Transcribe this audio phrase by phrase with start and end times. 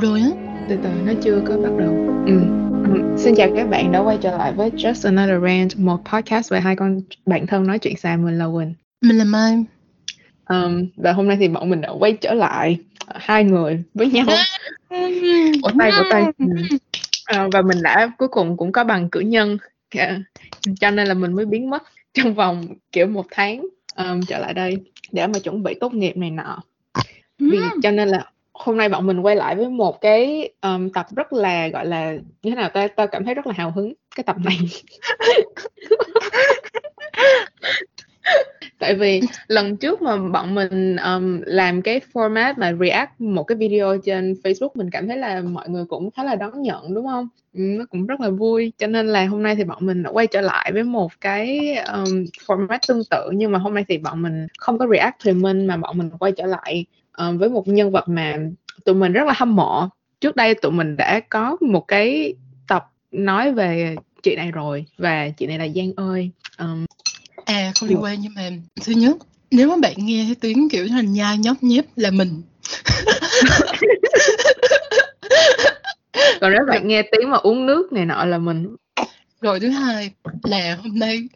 [0.00, 0.28] rồi á.
[0.68, 1.90] Từ từ nó chưa có bắt đầu.
[2.26, 2.40] Ừ.
[2.94, 3.16] ừ.
[3.16, 6.60] xin chào các bạn đã quay trở lại với Just Another Rant một podcast về
[6.60, 8.74] hai con bạn thân nói chuyện xa mình là Quỳnh.
[9.00, 9.64] Mình là Mai.
[10.48, 14.26] Um, và hôm nay thì bọn mình đã quay trở lại hai người với nhau.
[15.62, 16.24] Vỗ tay vỗ tay.
[16.38, 16.46] Ừ.
[17.46, 19.58] uh, và mình đã cuối cùng cũng có bằng cử nhân.
[20.80, 21.82] Cho nên là mình mới biến mất
[22.14, 24.76] trong vòng kiểu một tháng um, trở lại đây
[25.12, 26.62] để mà chuẩn bị tốt nghiệp này nọ.
[27.38, 28.24] Vì cho nên là
[28.58, 32.12] hôm nay bọn mình quay lại với một cái um, tập rất là gọi là
[32.12, 32.88] như thế nào ta?
[32.88, 34.58] Ta cảm thấy rất là hào hứng cái tập này.
[38.78, 43.56] Tại vì lần trước mà bọn mình um, làm cái format mà react một cái
[43.56, 47.06] video trên Facebook mình cảm thấy là mọi người cũng khá là đón nhận đúng
[47.06, 47.28] không?
[47.54, 48.72] Ừ, nó cũng rất là vui.
[48.78, 51.76] Cho nên là hôm nay thì bọn mình đã quay trở lại với một cái
[51.76, 55.32] um, format tương tự nhưng mà hôm nay thì bọn mình không có react thùy
[55.32, 56.86] minh mà bọn mình quay trở lại
[57.18, 58.36] um, với một nhân vật mà
[58.84, 59.88] tụi mình rất là hâm mộ.
[60.20, 62.34] Trước đây tụi mình đã có một cái
[62.68, 66.30] tập nói về chị này rồi và chị này là Giang ơi.
[66.58, 66.86] Um,
[67.44, 68.50] À không liên quan nhưng mà
[68.84, 69.16] thứ nhất
[69.50, 72.42] nếu mà bạn nghe cái tiếng kiểu thành nhai nhóc nhép là mình.
[76.40, 78.76] Còn nếu bạn nghe tiếng mà uống nước này nọ là mình.
[79.40, 80.10] Rồi thứ hai
[80.42, 81.28] là hôm nay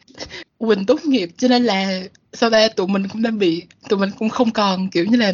[0.57, 2.01] Quỳnh tốt nghiệp cho nên là
[2.33, 5.31] sau đây tụi mình cũng đang bị tụi mình cũng không còn kiểu như là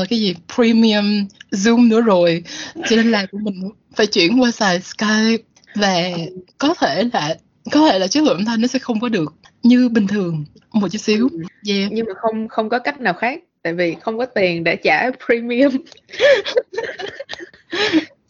[0.00, 0.34] uh, cái gì?
[0.54, 2.44] Premium zoom nữa rồi.
[2.74, 6.10] Cho nên là tụi mình phải chuyển qua xài skype và
[6.58, 7.36] có thể là
[7.72, 10.44] có thể là chất lượng âm thanh nó sẽ không có được như bình thường
[10.72, 11.28] một chút xíu.
[11.68, 11.92] Yeah.
[11.92, 15.10] nhưng mà không không có cách nào khác tại vì không có tiền để trả
[15.26, 15.76] premium.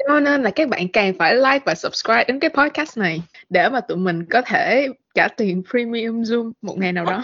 [0.09, 3.69] Cho nên là các bạn càng phải like và subscribe đến cái podcast này để
[3.69, 7.23] mà tụi mình có thể trả tiền premium zoom một ngày nào đó.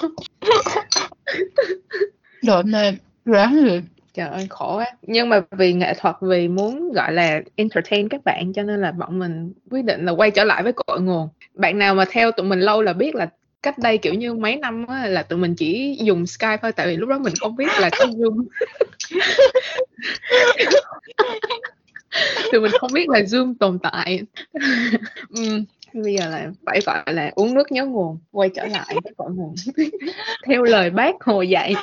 [2.43, 2.93] Rồi mà
[3.25, 3.83] ráng rồi
[4.17, 4.86] trời ơi khổ quá.
[5.03, 8.92] Nhưng mà vì nghệ thuật vì muốn gọi là entertain các bạn cho nên là
[8.92, 11.28] bọn mình quyết định là quay trở lại với cội nguồn.
[11.55, 13.28] Bạn nào mà theo tụi mình lâu là biết là
[13.62, 16.87] cách đây kiểu như mấy năm á, là tụi mình chỉ dùng Skype thôi tại
[16.87, 18.44] vì lúc đó mình không biết là có Zoom.
[22.53, 24.22] Tụi mình không biết là Zoom tồn tại.
[25.41, 29.12] Uhm, bây giờ là phải gọi là uống nước nhớ nguồn quay trở lại với
[29.16, 29.55] cội nguồn.
[30.47, 31.75] Theo lời bác hồ dạy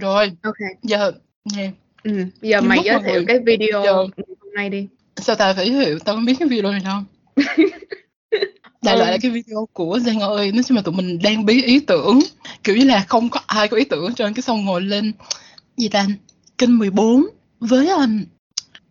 [0.00, 0.56] rồi ok.
[0.82, 1.12] giờ
[1.44, 1.70] nghe.
[2.02, 3.92] Ừ, giờ mày giới thiệu cái video giờ...
[3.92, 4.10] hôm
[4.54, 4.86] nay đi.
[5.16, 7.00] sao tao phải hiểu tao không biết cái video này đâu
[8.86, 11.62] đại loại là cái video của Giang ơi nói chung là tụi mình đang bí
[11.62, 12.20] ý tưởng.
[12.64, 15.12] Kiểu như là không có ai có ý tưởng trên cái xong ngồi lên
[15.76, 16.06] gì ta
[16.58, 17.26] kênh 14
[17.60, 18.24] với um,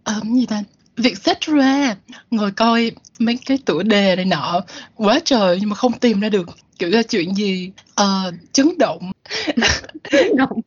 [0.05, 0.63] um, gì ta
[0.97, 1.95] việc xét ra
[2.31, 4.61] ngồi coi mấy cái tựa đề này nọ.
[4.95, 9.11] Quá trời nhưng mà không tìm ra được kiểu là chuyện gì uh, chấn động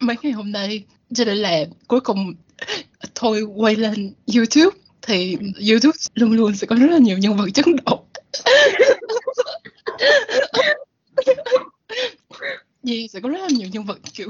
[0.00, 0.84] mấy ngày hôm nay
[1.14, 2.34] cho nên là cuối cùng
[3.14, 5.36] thôi quay lên YouTube thì
[5.70, 8.04] YouTube luôn luôn sẽ có rất là nhiều nhân vật chấn động
[12.82, 14.28] Gì sẽ có rất là nhiều nhân vật kiểu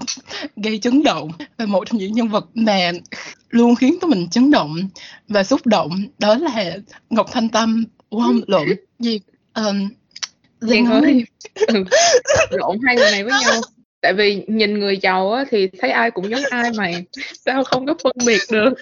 [0.56, 1.30] gây chấn động.
[1.58, 2.92] Và một trong những nhân vật mà
[3.50, 4.76] luôn khiến tụi mình chấn động
[5.28, 6.76] và xúc động đó là
[7.10, 8.68] Ngọc Thanh Tâm wow lộn
[8.98, 9.20] gì
[9.54, 9.88] um,
[10.62, 11.24] Liên ơi
[11.66, 11.84] ừ.
[12.50, 13.60] lộn hai người này với nhau.
[14.00, 17.86] Tại vì nhìn người giàu á, thì thấy ai cũng giống ai mày sao không
[17.86, 18.74] có phân biệt được?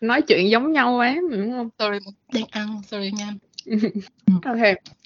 [0.00, 1.68] Nói chuyện giống nhau quá đúng không?
[1.78, 1.98] Sorry
[2.32, 2.82] đang ăn.
[2.86, 3.34] Sorry nha
[4.44, 4.56] ok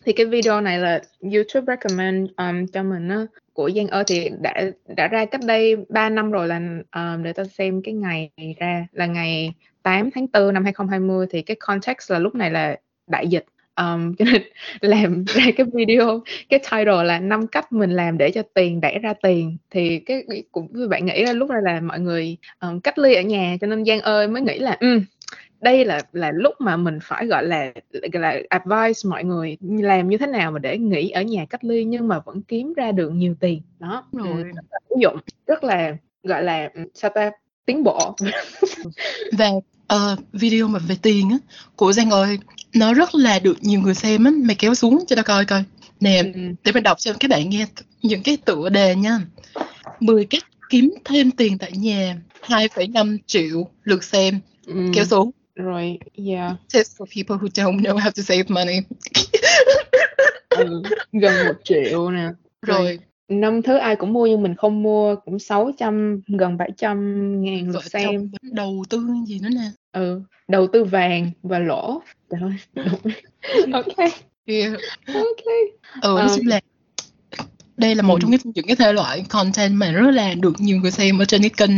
[0.04, 4.04] thì cái video này là YouTube recommend um, cho mình á của Giang ơ.
[4.06, 4.54] Thì đã
[4.96, 6.60] đã ra cách đây 3 năm rồi là
[6.94, 11.42] um, để ta xem cái ngày ra là ngày 8 tháng 4 năm 2020 thì
[11.42, 12.76] cái context là lúc này là
[13.06, 13.44] đại dịch
[13.76, 14.42] um, cho nên
[14.80, 18.98] làm ra cái video cái title là năm cách mình làm để cho tiền đẩy
[18.98, 19.56] ra tiền.
[19.70, 23.22] Thì cái cũng bạn nghĩ là lúc này là mọi người um, cách ly ở
[23.22, 25.04] nhà cho nên Giang ơi mới nghĩ là um,
[25.60, 27.72] đây là là lúc mà mình phải gọi là
[28.12, 31.84] là advice mọi người làm như thế nào mà để nghỉ ở nhà cách ly
[31.84, 33.62] nhưng mà vẫn kiếm ra được nhiều tiền.
[33.78, 34.42] Đó rồi.
[34.42, 35.16] rất là hữu dụng
[35.46, 37.30] rất là gọi là sao ta
[37.66, 38.16] tiến bộ.
[39.38, 39.50] Và
[39.94, 41.36] uh, video mà về tiền á
[41.76, 42.38] của Giang ơi
[42.74, 45.64] nó rất là được nhiều người xem á mày kéo xuống cho tao coi coi.
[46.00, 46.40] Nè ừ.
[46.64, 47.66] để mình đọc cho các bạn nghe
[48.02, 49.20] những cái tựa đề nha.
[50.00, 54.40] 10 cách kiếm thêm tiền tại nhà 2,5 triệu lượt xem.
[54.66, 54.74] Ừ.
[54.94, 55.30] kéo xuống.
[55.54, 58.80] Rồi yeah tips for people who don't know how to save money.
[60.48, 62.28] Ừ, gần một triệu nè.
[62.62, 67.42] Rồi, rồi năm thứ ai cũng mua nhưng mình không mua cũng 600 gần 700
[67.42, 72.40] ngàn lượt xem đầu tư gì nữa nè ừ đầu tư vàng và lỗ trời
[72.40, 72.84] ơi
[73.72, 73.98] ok
[74.46, 74.72] yeah.
[75.06, 75.44] ok
[76.02, 76.60] ừ nói chung là
[77.76, 78.38] đây là một trong Ừm.
[78.38, 81.42] cái những cái thể loại content mà rất là được nhiều người xem ở trên
[81.42, 81.70] cái kênh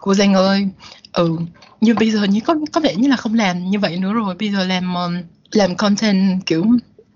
[0.00, 0.68] của Giang ơi.
[1.12, 1.36] Ừ,
[1.80, 4.34] nhưng bây giờ như có có vẻ như là không làm như vậy nữa rồi.
[4.34, 5.22] Bây giờ làm um,
[5.52, 6.64] làm content kiểu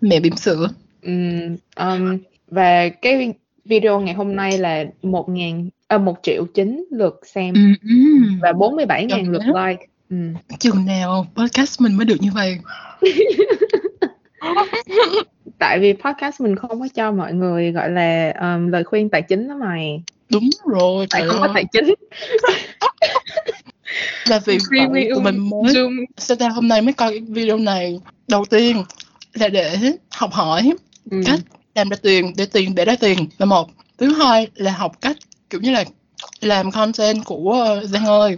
[0.00, 0.68] mẹ bỉm sữa.
[1.02, 3.32] Ừm, um, và cái
[3.70, 7.94] video ngày hôm nay là một ngàn à, một triệu chín lượt xem Ừ, ừ.
[8.42, 9.86] và 47 ngàn Chừng lượt nào, like.
[10.10, 10.34] Ừm.
[10.58, 12.58] chừng nào podcast mình mới được như vậy.
[15.58, 19.22] Tại vì podcast mình không có cho mọi người gọi là um, lời khuyên tài
[19.22, 20.02] chính đó mày.
[20.32, 21.94] Đúng rồi, Tại không có tài chính.
[24.28, 26.04] Là vì Premium mình mới Zoom.
[26.16, 28.00] sao ta hôm nay mới coi cái video này.
[28.28, 28.76] Đầu tiên
[29.34, 29.76] là để
[30.14, 30.72] học hỏi
[31.10, 31.24] Ừm.
[31.24, 31.40] cách
[31.80, 35.16] làm ra tiền để tiền để ra tiền là một thứ hai là học cách
[35.50, 35.84] kiểu như là
[36.40, 38.36] làm content của uh, Giang ơi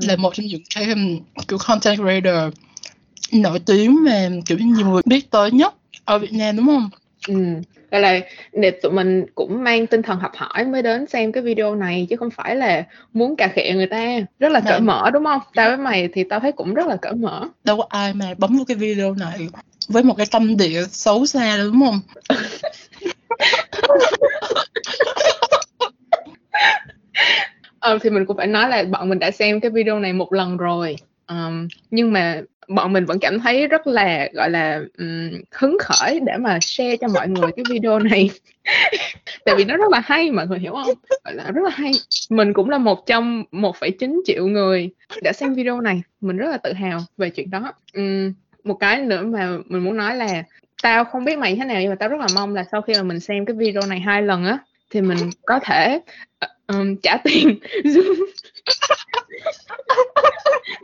[0.00, 0.86] là một trong những cái
[1.48, 2.54] kiểu content creator
[3.32, 5.74] nổi tiếng mà kiểu như nhiều người biết tới nhất
[6.04, 6.90] ở Việt Nam đúng không?
[7.28, 7.62] Ừm.
[7.90, 8.20] Gọi là
[8.52, 12.06] để tụi mình cũng mang tinh thần học hỏi mới đến xem cái video này
[12.10, 14.18] chứ không phải là muốn cà khịa người ta.
[14.38, 15.40] Rất là cởi Mà mở đúng không?
[15.54, 17.48] Tao với mày thì tao thấy cũng rất là cởi mở.
[17.64, 19.48] đâu có ai mà bấm vào cái video này
[19.88, 22.00] với một cái tâm địa xấu xa đúng không?
[27.78, 30.32] Ờ, thì mình cũng phải nói là bọn mình đã xem cái video này một
[30.32, 30.96] lần rồi.
[31.28, 36.20] um, nhưng mà bọn mình vẫn cảm thấy rất là gọi là um, hứng khởi
[36.20, 38.30] để mà share cho mọi người cái video này.
[39.44, 40.94] Tại vì nó rất là hay mọi người hiểu không?
[41.24, 41.92] Gọi là rất là hay.
[42.30, 44.90] Mình cũng là một trong 1,9 triệu người
[45.22, 46.02] đã xem video này.
[46.20, 47.72] Mình rất là tự hào về chuyện đó.
[47.94, 48.32] um,
[48.66, 50.42] một cái nữa mà mình muốn nói là
[50.82, 52.92] tao không biết mày thế nào, nhưng mà tao rất là mong là sau khi
[52.94, 54.58] mà mình xem cái video này hai lần á,
[54.90, 56.00] thì mình có thể
[56.38, 58.26] ờ, ờ, ừm, trả tiền Zoom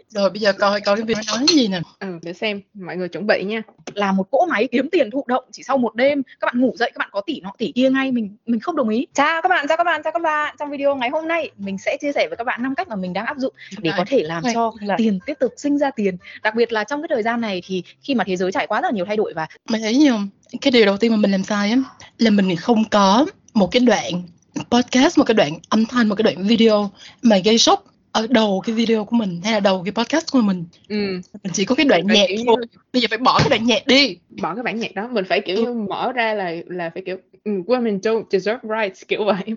[0.09, 1.81] Rồi bây giờ coi coi cái video nói gì nè.
[2.01, 3.63] ừ, để xem mọi người chuẩn bị nha.
[3.95, 6.23] Là một cỗ máy kiếm tiền thụ động chỉ sau một đêm.
[6.41, 8.77] Các bạn ngủ dậy các bạn có tỷ nọ tỷ kia ngay mình mình không
[8.77, 9.07] đồng ý.
[9.15, 10.57] Chào các bạn chào các bạn chào các bạn.
[10.59, 12.97] Trong video ngày hôm nay mình sẽ chia sẻ với các bạn năm cách mà
[12.97, 15.79] mình đang áp dụng để có thể làm Này, cho là tiền tiếp tục sinh
[15.79, 16.17] ra tiền.
[16.43, 18.81] Đặc biệt là trong cái thời gian này thì khi mà thế giới trải qua
[18.81, 20.29] rất là nhiều thay đổi và mày thấy không?
[20.61, 21.77] Cái điều đầu tiên mà mình làm sai á
[22.19, 24.23] là mình không có một cái đoạn
[24.71, 26.91] podcast, một cái đoạn âm thanh, một cái đoạn video
[27.23, 30.41] mà gây sốc ở đầu cái video của mình hay là đầu cái podcast của
[30.41, 30.65] mình.
[30.89, 30.97] ừ.
[31.45, 32.57] Mình chỉ có cái đoạn Phải nhạc kiểu như- thôi.
[32.93, 34.17] Bây giờ phải bỏ cái đoạn nhạc đi.
[34.43, 35.75] bỏ cái bản nhạc đó mình phải kiểu Ừ.
[35.75, 39.57] mở ra là là phải kiểu ừ, women don't deserve rights kiểu vậy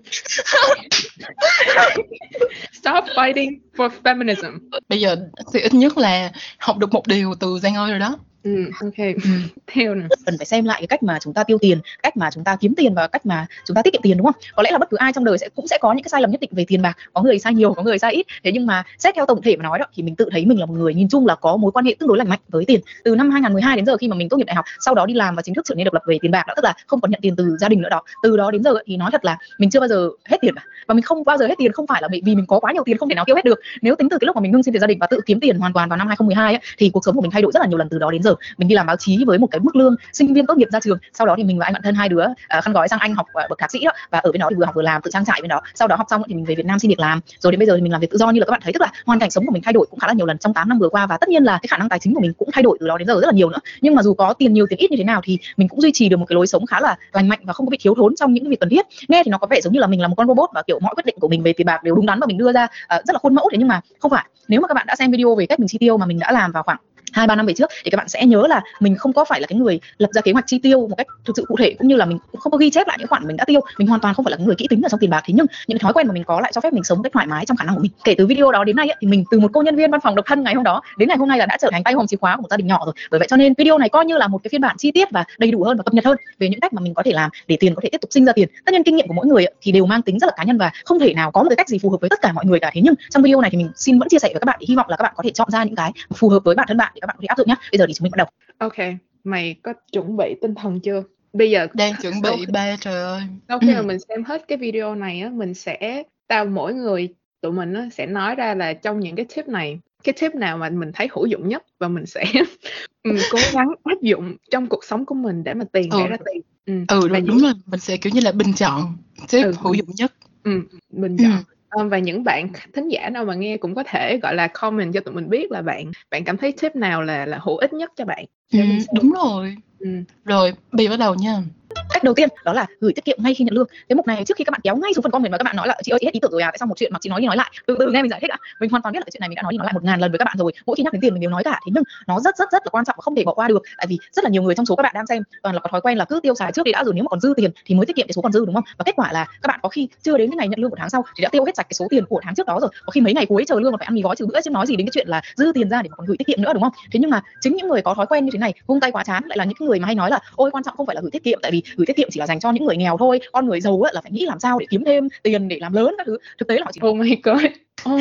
[2.72, 4.58] stop fighting for feminism
[4.88, 5.16] Bây giờ
[5.52, 8.18] thì ít nhất là học được một điều từ Giang ơi rồi đó.
[8.46, 9.06] Ừ, ok.
[9.24, 9.30] Ừ.
[9.66, 9.94] theo
[10.26, 12.56] cần phải xem lại cái cách mà chúng ta tiêu tiền cách mà chúng ta
[12.60, 14.34] kiếm tiền và cách mà chúng ta tiết kiệm tiền đúng không?
[14.56, 16.20] Có lẽ là bất cứ ai trong đời sẽ cũng sẽ có những cái sai
[16.20, 16.96] lầm nhất định về tiền bạc.
[17.12, 18.26] Có người sai nhiều có người sai ít.
[18.44, 20.60] Thế nhưng mà xét theo tổng thể mà nói đó thì mình tự thấy mình
[20.60, 22.64] là một người nhìn chung là có mối quan hệ tương đối lành mạnh với
[22.64, 22.80] tiền.
[23.04, 25.14] Từ năm 2012 đến giờ khi mà mình tốt nghiệp đại học sau đó đi
[25.14, 27.00] làm và chính thức trở nên độc lập về tiền bạc đó tức là không
[27.00, 28.02] còn nhận tiền từ gia đình nữa đó.
[28.22, 30.62] Từ đó đến giờ thì nói thật là mình chưa bao giờ hết tiền cả.
[30.86, 32.72] Và mình không bao giờ hết tiền không phải là vì vì mình có quá
[32.72, 33.60] nhiều tiền không thể nào tiêu hết được.
[33.82, 35.40] Nếu tính từ cái lúc mà mình ngưng xin tiền gia đình và tự kiếm
[35.40, 37.60] tiền hoàn toàn vào năm 2012 ấy, thì cuộc sống của mình thay đổi rất
[37.60, 39.60] là nhiều lần từ đó đến giờ mình đi làm báo chí với một cái
[39.60, 41.82] mức lương sinh viên tốt nghiệp ra trường sau đó thì mình và anh bạn
[41.82, 44.18] thân hai đứa uh, khăn gói sang anh học uh, bậc thạc sĩ đó và
[44.18, 45.60] ở bên đó thì vừa học vừa làm tự trang trải bên đó.
[45.74, 47.20] Sau đó học xong thì mình về Việt Nam xin việc làm.
[47.38, 48.72] Rồi đến bây giờ thì mình làm việc tự do như là các bạn thấy
[48.72, 50.54] tức là hoàn cảnh sống của mình thay đổi cũng khá là nhiều lần trong
[50.54, 52.32] 8 năm vừa qua và tất nhiên là cái khả năng tài chính của mình
[52.38, 53.58] cũng thay đổi từ đó đến giờ rất là nhiều nữa.
[53.80, 55.92] Nhưng mà dù có tiền nhiều tiền ít như thế nào thì mình cũng duy
[55.92, 57.94] trì được một cái lối sống khá là lành mạnh và không có bị thiếu
[57.94, 58.86] thốn trong những cái việc cần thiết.
[59.08, 60.78] Nghe thì nó có vẻ giống như là mình là một con robot và kiểu
[60.80, 62.64] mọi quyết định của mình về tiền bạc đều đúng đắn và mình đưa ra
[62.64, 63.48] uh, rất là khuôn mẫu.
[63.52, 64.24] Thế nhưng mà không phải.
[64.48, 66.32] Nếu mà các bạn đã xem video về cách mình chi tiêu mà mình đã
[66.32, 66.78] làm vào khoảng
[67.12, 69.40] hai ba năm về trước thì các bạn sẽ nhớ là mình không có phải
[69.40, 71.74] là cái người lập ra kế hoạch chi tiêu một cách thực sự cụ thể
[71.78, 73.60] cũng như là mình cũng không có ghi chép lại những khoản mình đã tiêu.
[73.78, 75.22] Mình hoàn toàn không phải là người kỹ tính ở trong tiền bạc.
[75.26, 77.12] Thế nhưng những thói quen mà mình có lại cho phép mình sống một cách
[77.12, 77.90] thoải mái trong khả năng của mình.
[78.04, 80.00] Kể từ video đó đến nay ấy, thì mình từ một cô nhân viên văn
[80.00, 81.94] phòng độc thân ngày hôm đó đến ngày hôm nay là đã trở thành tay
[81.94, 82.94] hòm chìa khóa của một gia đình nhỏ rồi.
[83.10, 85.10] Bởi vậy cho nên video này coi như là một cái phiên bản chi tiết
[85.10, 87.12] và đầy đủ hơn và cập nhật hơn về những cách mà mình có thể
[87.12, 88.48] làm để tiền có thể tiếp tục sinh ra tiền.
[88.64, 90.44] Tất nhiên kinh nghiệm của mỗi người ấy, thì đều mang tính rất là cá
[90.44, 92.32] nhân và không thể nào có một cái cách gì phù hợp với tất cả
[92.32, 92.70] mọi người cả.
[92.74, 94.66] Thế nhưng trong video này thì mình xin vẫn chia sẻ với các bạn để
[94.68, 96.66] hy vọng là các bạn có thể chọn ra những cái phù hợp với bản
[96.68, 98.12] thân bạn để các bạn có thể áp dụng nhé bây giờ thì chúng mình
[98.12, 98.26] bắt đầu
[98.58, 98.86] ok
[99.24, 103.02] mày có chuẩn bị tinh thần chưa bây giờ Đang chuẩn bị khi- ba trời
[103.02, 103.20] ơi.
[103.48, 103.74] sau khi Ừ.
[103.74, 107.08] mà mình xem hết cái video này á mình sẽ tao mỗi người
[107.40, 110.58] tụi mình á, sẽ nói ra là trong những cái tip này cái tip nào
[110.58, 112.24] mà mình thấy hữu dụng nhất và mình sẽ
[113.02, 115.98] ừm, cố gắng áp dụng trong cuộc sống của mình để mà tiền Ừ.
[115.98, 118.52] đẻ ra tiền Ừ và rồi những- đúng rồi, mình sẽ kiểu như là bình
[118.52, 118.96] chọn
[119.30, 119.52] tip Ừ.
[119.60, 120.12] hữu dụng nhất.
[120.44, 121.22] ừm, mình Ừ.
[121.24, 121.42] chọn Ờ,
[121.84, 125.00] và những bạn thính giả nào mà nghe cũng có thể gọi là comment cho
[125.00, 127.92] tụi mình biết là bạn bạn cảm thấy tip nào là là hữu ích nhất
[127.96, 128.58] cho bạn Ừ,
[128.94, 129.56] đúng rồi.
[129.78, 131.42] Ừm, Rồi, bây bắt đầu nha
[131.90, 133.66] cách đầu tiên đó là gửi tiết kiệm ngay khi nhận lương.
[133.88, 135.56] Cái mục này trước khi các bạn kéo ngay xuống phần comment và các bạn
[135.56, 136.98] nói là chị ơi, chị hết ý tưởng rồi à tại sao một chuyện mà
[137.02, 137.50] chị nói đi nói lại?
[137.66, 138.36] Từ từ nghe mình giải thích ạ.
[138.60, 139.84] Mình hoàn toàn biết là cái chuyện này mình đã nói đi nói lại một
[139.84, 140.52] ngàn lần với các bạn rồi.
[140.66, 141.60] Mỗi khi nhắc đến tiền mình đều nói cả.
[141.66, 143.62] Thế nhưng nó rất rất rất là quan trọng và không thể bỏ qua được.
[143.78, 145.68] Tại vì rất là nhiều người trong số các bạn đang xem toàn là có
[145.68, 147.50] thói quen là cứ tiêu xài trước đi đã rồi, nếu mà còn dư tiền
[147.66, 148.64] thì mới tiết kiệm cái số còn dư, đúng không?
[148.78, 150.76] Và kết quả là các bạn có khi chưa đến cái ngày nhận lương của
[150.80, 152.70] tháng sau thì đã tiêu hết sạch cái số tiền của tháng trước đó rồi.
[152.86, 154.50] Có khi mấy ngày cuối chờ lương còn phải ăn mì gói trừ bữa chứ
[154.50, 156.42] nói gì đến cái chuyện là dư tiền ra để mà còn gửi tiết kiệm
[156.42, 156.72] nữa, đúng không?
[156.92, 159.04] Thế nhưng mà chính những người có thói quen như thế này, vung tay quá
[159.04, 160.94] chán lại là những cái người mà hay nói là, ôi, quan trọng không phải
[160.94, 162.76] là gửi tiết kiệm, tại vì gửi tiết kiệm chỉ là dành cho những người
[162.76, 165.48] nghèo thôi con người giàu á, là phải nghĩ làm sao để kiếm thêm tiền
[165.48, 167.42] để làm lớn các thứ thực tế là họ chỉ Oh my god.
[167.90, 168.00] Oh,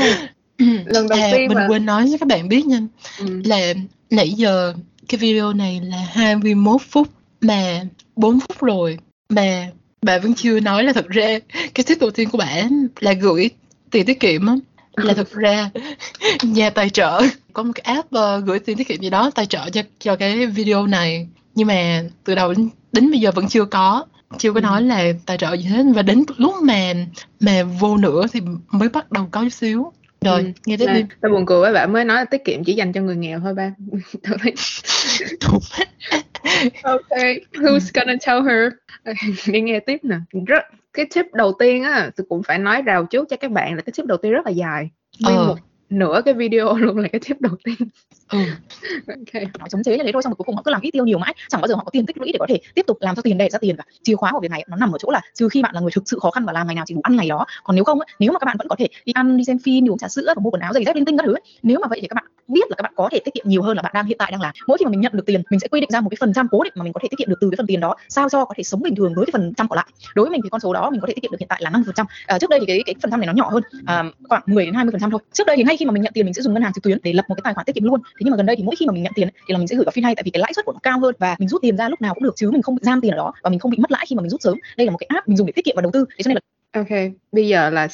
[0.85, 1.67] lần đầu à, tiên mình mà.
[1.69, 2.79] quên nói với các bạn biết nha
[3.19, 3.41] ừ.
[3.45, 3.73] là
[4.09, 4.73] nãy giờ
[5.09, 7.07] cái video này là 21 phút
[7.41, 7.81] mà
[8.15, 8.97] 4 phút rồi
[9.29, 9.67] mà
[10.01, 11.39] bà vẫn chưa nói là thật ra
[11.73, 13.49] cái tip đầu tiên của bạn là gửi
[13.91, 14.55] tiền tiết kiệm á
[14.95, 15.69] là thật ra
[16.43, 17.21] nhà tài trợ.
[17.53, 20.15] Có một cái app ờ, gửi tiền tiết kiệm gì đó tài trợ cho cho
[20.15, 24.05] cái video này nhưng mà từ đầu đến, đến bây giờ vẫn chưa có
[24.37, 24.63] chưa có Ừ.
[24.63, 26.93] nói là tài trợ gì hết và đến lúc mà
[27.39, 28.39] mà vô nữa thì
[28.71, 30.47] mới bắt đầu có chút xíu rồi Ừ.
[30.65, 32.93] nghe tiếp đi tao buồn cười với bạn mới nói là tiết kiệm chỉ dành
[32.93, 33.71] cho người nghèo thôi ba.
[36.83, 38.73] Okay, who's gonna tell her?
[39.47, 40.15] Đi nghe tiếp nè.
[40.47, 43.75] Rất cái tip đầu tiên á, tôi cũng phải nói rào trước cho các bạn
[43.75, 44.89] là cái tip đầu tiên rất là dài.
[45.21, 45.47] Nguyên Ờ.
[45.47, 45.55] một
[45.89, 47.75] nửa cái video luôn là cái tip đầu tiên.
[48.29, 48.39] Ừ.
[49.07, 49.43] Ok.
[49.59, 51.05] nói chống chế như thế thôi xong rồi cuối cùng họ cứ làm ít tiêu
[51.05, 52.97] nhiều mãi chẳng bao giờ họ có tiền tích lũy để có thể tiếp tục
[52.99, 54.97] làm cho tiền đẻ ra tiền và chìa khóa của việc này nó nằm ở
[54.97, 56.85] chỗ là trừ khi bạn là người thực sự khó khăn và làm ngày nào
[56.87, 58.87] chỉ đủ ăn ngày đó còn nếu không nếu mà các bạn vẫn có thể
[59.05, 60.95] đi ăn đi xem phim đi uống trà sữa và mua quần áo giày dép
[60.95, 62.93] linh tinh các thứ ấy, nếu mà vậy thì các bạn biết là các bạn
[62.95, 64.53] có thể tiết kiệm nhiều hơn là bạn đang hiện tại đang làm.
[64.67, 66.33] Mỗi khi mà mình nhận được tiền mình sẽ quy định ra một cái phần
[66.33, 67.95] trăm cố định mà mình có thể tiết kiệm được từ cái phần tiền đó
[68.09, 69.85] sao cho có thể sống bình thường với cái phần trăm còn lại.
[70.15, 71.61] Đối với mình thì con số đó mình có thể tiết kiệm được hiện tại
[71.63, 72.05] là 50% phần trăm.
[72.39, 74.73] Trước đây thì cái cái phần trăm này nó nhỏ hơn à, khoảng 10 đến
[74.73, 75.19] 20 phần trăm thôi.
[75.33, 76.83] Trước đây thì ngay khi mà mình nhận tiền mình sẽ dùng ngân hàng trực
[76.83, 78.55] tuyến để lập một cái tài khoản tiết kiệm luôn thế nhưng mà gần đây
[78.55, 80.15] thì mỗi khi mà mình nhận tiền ấy, thì là mình sẽ gửi vào Finhay
[80.15, 82.01] tại vì cái lãi suất của nó cao hơn và mình rút tiền ra lúc
[82.01, 83.77] nào cũng được chứ mình không bị giam tiền ở đó và mình không bị
[83.77, 85.53] mất lãi khi mà mình rút sớm đây là một cái app mình dùng để
[85.55, 86.41] tiết kiệm và đầu tư thế cho nên là
[86.75, 86.87] Ok,
[87.31, 87.87] bây giờ là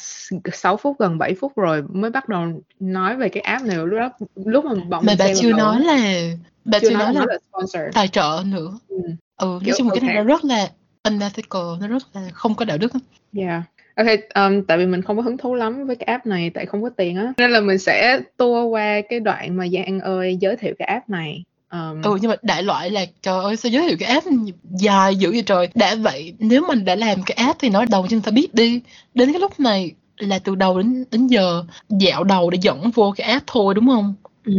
[0.52, 3.98] 6 phút gần 7 phút rồi mới bắt đầu nói về cái app này lúc
[4.00, 6.22] đó lúc mà bọn mà mình bà chưa đầu nói là
[6.64, 7.82] bà chưa chưa nói nói là nó là sponsor.
[7.94, 8.96] tài trợ nữa Ừ.
[9.36, 10.70] ừ nói chung cái này nó rất là
[11.02, 12.92] unethical nó rất là không có đạo đức.
[13.36, 13.62] Yeah.
[13.94, 16.66] Ok, um, tại vì mình không có hứng thú lắm với cái app này tại
[16.66, 17.32] không có tiền á.
[17.36, 21.10] Nên là mình sẽ tua qua cái đoạn mà Giang ơi giới thiệu cái app
[21.10, 21.42] này.
[21.72, 24.26] Um, ừ nhưng mà đại loại là trời ơi sao giới thiệu cái app
[24.70, 25.68] dài dữ vậy trời.
[25.74, 28.54] Đã vậy nếu mình đã làm cái app thì nói đầu cho người ta biết
[28.54, 28.80] đi.
[29.14, 33.14] Đến cái lúc này là từ đầu đến đến giờ dạo đầu để dẫn vô
[33.16, 34.14] cái app thôi đúng không?
[34.44, 34.52] Ừ.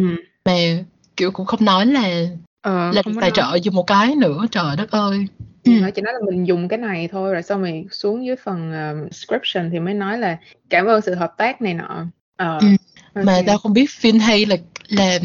[0.46, 0.58] mà
[1.18, 2.28] kiểu cũng không nói là
[2.64, 5.28] Ờ, là tài trợ dùng một cái nữa trời đất ơi
[5.64, 5.72] Ừ.
[5.72, 5.80] Ừ.
[5.82, 8.72] Nó chỉ nói là mình dùng cái này thôi rồi xong rồi xuống dưới phần
[8.72, 10.38] um, description thì mới nói là
[10.70, 12.06] cảm ơn sự hợp tác này nọ.
[12.36, 12.68] Ờ, Ừ.
[13.24, 13.46] mà ok.
[13.48, 14.56] tao không biết Fin hay là
[14.90, 15.20] là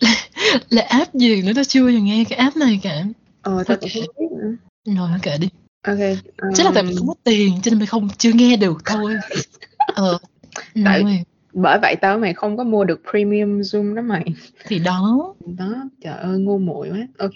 [0.00, 0.10] là,
[0.70, 3.04] là app gì nữa tao chưa giờ nghe cái app này cả
[3.42, 4.54] Ờ, tao cũng không biết nữa.
[4.96, 5.48] rồi kệ đi
[5.82, 5.98] Ok.
[6.54, 9.16] chắc là tại vì không có tiền cho nên mày không chưa nghe được thôi
[9.94, 10.18] ờ
[10.84, 14.24] Tại- Rồi, bởi vậy tao với mày không có mua được premium Zoom đó mày.
[14.66, 17.34] thì đó đó trời ơi ngu muội quá ok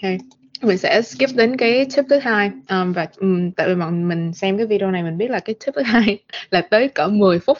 [0.61, 2.51] mình sẽ skip đến cái tip thứ hai.
[2.69, 5.55] Um, và um, tại vì bọn mình xem cái video này mình biết là cái
[5.65, 6.17] tip thứ hai
[6.51, 7.57] là tới cỡ 10 phút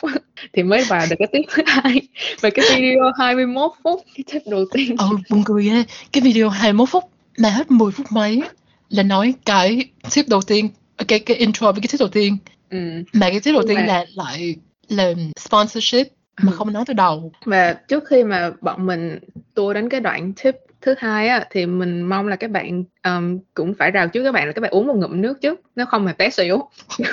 [0.54, 2.02] thì mới vào được cái tip thứ hai.
[2.42, 4.96] Và cái video 21 phút cái tip đầu tiên.
[4.98, 5.84] Ờ buồn cười ghê.
[6.12, 7.04] Cái video 21 phút
[7.38, 8.42] mà hết 10 phút mấy
[8.90, 10.70] là nói cái tip đầu tiên
[11.08, 12.38] cái cái intro với cái tip đầu tiên.
[12.70, 12.78] Ừ.
[13.14, 14.56] mà cái tip đầu tiên mà- là lại
[14.90, 16.08] là sponsorship
[16.42, 17.32] mà không nói từ đầu.
[17.46, 19.20] Và trước khi mà bọn mình
[19.54, 23.40] tua đến cái đoạn tip thứ hai á thì mình mong là các bạn um,
[23.54, 25.86] cũng phải rào trước các bạn là các bạn uống một ngụm nước trước nếu
[25.86, 26.70] không mà té xỉu.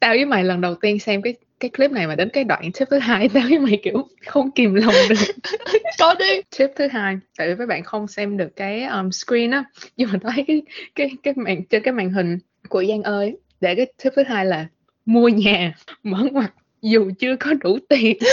[0.00, 2.70] Tao với mày lần đầu tiên xem cái cái clip này mà đến cái đoạn
[2.72, 5.16] tip thứ hai tao với mày kiểu không kìm lòng được.
[5.98, 6.40] Có đi.
[6.58, 9.64] Tip thứ hai tại vì các bạn không xem được cái um, screen á
[9.96, 10.62] nhưng mà thấy cái
[10.94, 14.46] cái cái màn trên cái màn hình của Giang ơi để cái tip thứ hai
[14.46, 14.66] là
[15.06, 16.50] mua nhà mở ngoặt
[16.82, 18.18] dù chưa có đủ tiền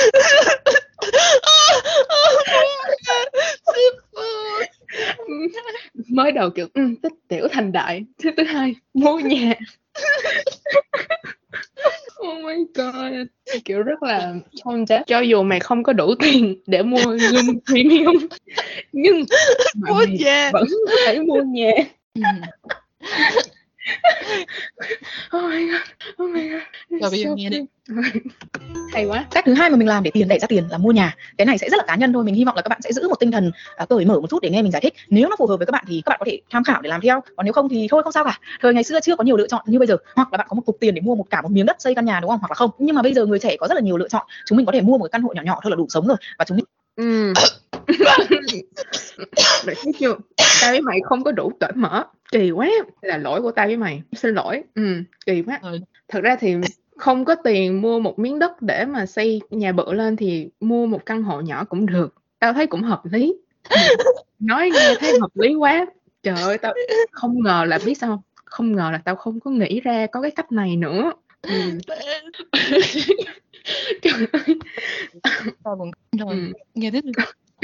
[6.10, 8.06] mới đầu kiểu ừ, tích tiểu thành đại.
[8.24, 9.54] Thứ thứ hai mua nhà.
[12.28, 13.28] Oh my god.
[13.66, 17.60] Kiểu rất là không chết cho dù mày không có đủ tiền để mua Zoom
[17.66, 18.28] Premium
[18.92, 19.26] nhưng
[19.76, 20.50] mua nhà.
[20.54, 20.68] vẫn
[21.06, 21.72] phải mua nhà.
[22.16, 22.22] Ừ.
[25.38, 25.82] oh my god
[26.24, 27.66] oh my god Rồi, bây giờ so nghe cute.
[28.94, 29.26] hay quá.
[29.32, 31.16] Cách thứ hai mà mình làm để tiền đẻ ra tiền là mua nhà.
[31.38, 32.24] Cái này sẽ rất là cá nhân thôi.
[32.24, 34.30] Mình hy vọng là các bạn sẽ giữ một tinh thần à, cởi mở một
[34.30, 34.94] chút để nghe mình giải thích.
[35.10, 36.90] Nếu nó phù hợp với các bạn thì các bạn có thể tham khảo để
[36.90, 37.22] làm theo.
[37.36, 38.40] Còn nếu không thì thôi không sao cả.
[38.62, 39.98] Thời ngày xưa chưa có nhiều lựa chọn như bây giờ.
[40.16, 41.96] Hoặc là bạn có một cục tiền để mua một cả một miếng đất xây
[41.96, 42.40] căn nhà đúng không?
[42.40, 42.72] Hoặc là không.
[42.78, 44.26] Nhưng mà bây giờ người trẻ có rất là nhiều lựa chọn.
[44.46, 46.08] Chúng mình có thể mua một cái căn hộ nhỏ nhỏ thôi là đủ sống
[46.08, 46.18] rồi.
[46.38, 47.34] Và chúng mình ừ.
[49.66, 50.16] Bạn thấy chưa?
[50.62, 52.04] Tao với mày không có đủ cởi mở.
[52.32, 52.70] Kỳ quá.
[53.02, 54.02] Là lỗi của tao với mày.
[54.14, 54.64] Xin lỗi.
[54.76, 55.60] Ừ, kỳ quá.
[55.64, 55.82] Rồi.
[56.08, 56.56] Thật ra thì
[56.98, 60.86] không có tiền mua một miếng đất để mà xây nhà bự lên thì mua
[60.86, 62.14] một căn hộ nhỏ cũng được.
[62.40, 63.34] Tao thấy cũng hợp lý.
[64.40, 65.86] Nói nghe thấy hợp lý quá.
[66.24, 66.74] Trời ơi, tao
[67.12, 68.22] không ngờ là biết sao không?
[68.46, 71.12] Không ngờ là tao không có nghĩ ra có cái cách này nữa.
[71.42, 71.52] Ừ.
[74.02, 74.56] Trời ơi.
[76.20, 76.52] Rồi Ừ.
[76.76, 77.02] nghe tiếp.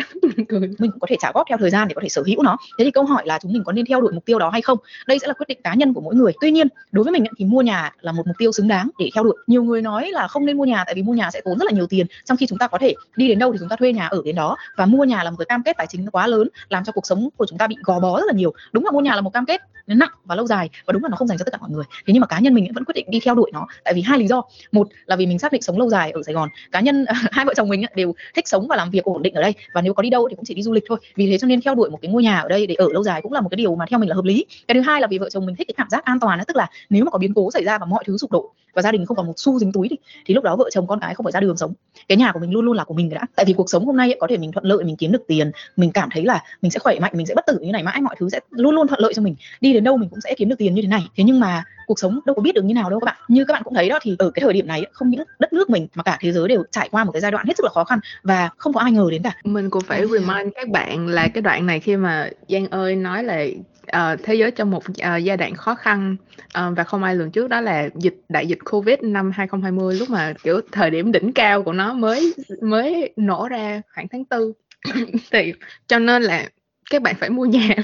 [0.50, 0.60] Ừ.
[0.80, 2.58] mình có thể trả góp theo thời gian để có thể sở hữu nó.
[2.78, 4.62] Thế thì câu hỏi là chúng mình có nên theo đuổi mục tiêu đó hay
[4.62, 4.78] không?
[5.08, 6.32] Đây sẽ là quyết định cá nhân của mỗi người.
[6.42, 9.10] Tuy nhiên, đối với mình thì mua nhà là một mục tiêu xứng đáng để
[9.16, 9.38] theo đuổi.
[9.48, 11.66] Nhiều người nói là không nên mua nhà tại vì mua nhà sẽ tốn rất
[11.66, 12.06] là nhiều tiền.
[12.26, 14.22] Trong khi chúng ta có thể đi đến đâu thì chúng ta thuê nhà ở
[14.26, 14.58] đến đó.
[14.78, 17.06] Và mua nhà là một cái cam kết tài chính quá lớn, làm cho cuộc
[17.06, 18.54] sống của chúng ta bị gò bó rất là nhiều.
[18.72, 21.10] Đúng là mua nhà là một cam kết nặng và lâu dài và đúng là
[21.10, 21.84] nó không dành cho tất cả mọi người.
[22.06, 24.02] Thế nhưng mà cá nhân mình vẫn quyết định đi theo đuổi nó tại vì
[24.02, 24.42] hai lý do.
[24.72, 26.50] Một là vì mình xác định sống lâu dài ở Sài Gòn.
[26.72, 29.42] Cá nhân, hai vợ chồng mình đều thích sống và làm việc ổn định ở
[29.42, 29.54] đây.
[29.74, 31.00] Và nếu có đi đâu thì cũng chỉ đi du lịch thôi.
[31.16, 33.04] Vì thế cho nên theo đuổi một cái ngôi nhà ở đây để ở lâu
[33.04, 34.46] dài cũng là một cái điều mà theo mình là hợp lý.
[34.68, 36.44] Cái thứ hai là vì vợ chồng mình thích cái cảm giác an toàn đó,
[36.48, 38.84] tức là nếu mà có biến cố xảy ra và mọi thứ sụp đổ và
[38.84, 41.00] gia đình không còn một xu dính túi thì, thì lúc đó vợ chồng con
[41.00, 41.74] cái không phải ra đường sống.
[42.08, 43.98] Cái nhà của mình luôn luôn là của mình đã tại vì cuộc sống hôm
[43.98, 46.44] nay ấy, có thể mình thuận lợi mình kiếm được tiền mình cảm thấy là
[46.62, 48.76] mình sẽ khỏe mạnh mình sẽ bất tử như này mãi mọi thứ sẽ luôn
[48.76, 49.36] luôn thuận lợi cho mình.
[49.62, 51.08] Đi đến đâu mình cũng sẽ kiếm được tiền như thế này.
[51.16, 53.16] Thế nhưng mà cuộc sống đâu có biết được như nào đâu các bạn.
[53.28, 55.54] Như các bạn cũng thấy đó thì ở cái thời điểm này không những đất
[55.54, 57.64] nước mình mà cả thế giới đều trải qua một cái giai đoạn hết sức
[57.64, 59.34] là khó khăn và không có ai ngờ đến cả.
[59.44, 63.24] Mình cũng phải remind các bạn là cái đoạn này khi mà Giang ơi nói
[63.24, 63.46] là
[63.92, 66.16] ờ, thế giới trong một ờ, giai đoạn khó khăn
[66.54, 70.10] ờ, và không ai lường trước đó là dịch đại dịch Covid năm 2020 lúc
[70.10, 74.54] mà kiểu thời điểm đỉnh cao của nó mới mới nổ ra khoảng tháng tư.
[75.32, 75.54] Thì
[75.88, 76.50] cho nên là
[76.90, 77.76] các bạn phải mua nhà.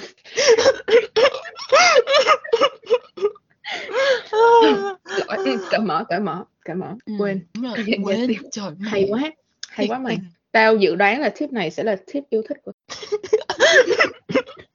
[4.31, 4.93] Ừ,
[5.69, 7.45] cởi mở cởi mở cởi mở Ừ, quên.
[7.53, 8.33] đúng rồi Dạ, dạ, quên.
[8.51, 9.31] trời hay quá
[9.69, 10.17] hay quá mày
[10.51, 12.71] tao dự đoán là tip này sẽ là tip yêu thích của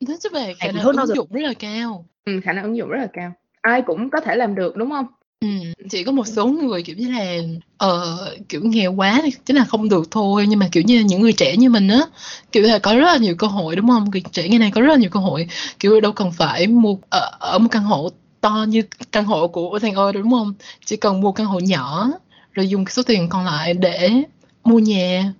[0.00, 2.04] Nói chứ về khả năng ứng dụng rất là cao.
[2.24, 3.32] Ừ, khả năng ứng dụng rất là cao.
[3.60, 5.06] Ai cũng có thể làm được đúng không?
[5.40, 5.48] Ừ,
[5.90, 7.36] chỉ có một số người kiểu như là
[7.76, 8.16] ờ,
[8.48, 10.46] kiểu nghèo quá thì chính là không được thôi.
[10.48, 12.00] Nhưng mà kiểu như những người trẻ như mình á
[12.52, 14.10] kiểu là có rất là nhiều cơ hội đúng không?
[14.10, 15.46] Người trẻ như này có rất là nhiều cơ hội.
[15.78, 18.82] Kiểu đâu cần phải mua ở, ở một căn hộ to như
[19.12, 20.54] căn hộ của Thành ơi đúng không?
[20.84, 22.10] Chỉ cần mua căn hộ nhỏ
[22.52, 24.10] rồi dùng cái số tiền còn lại để
[24.64, 25.32] mua nhà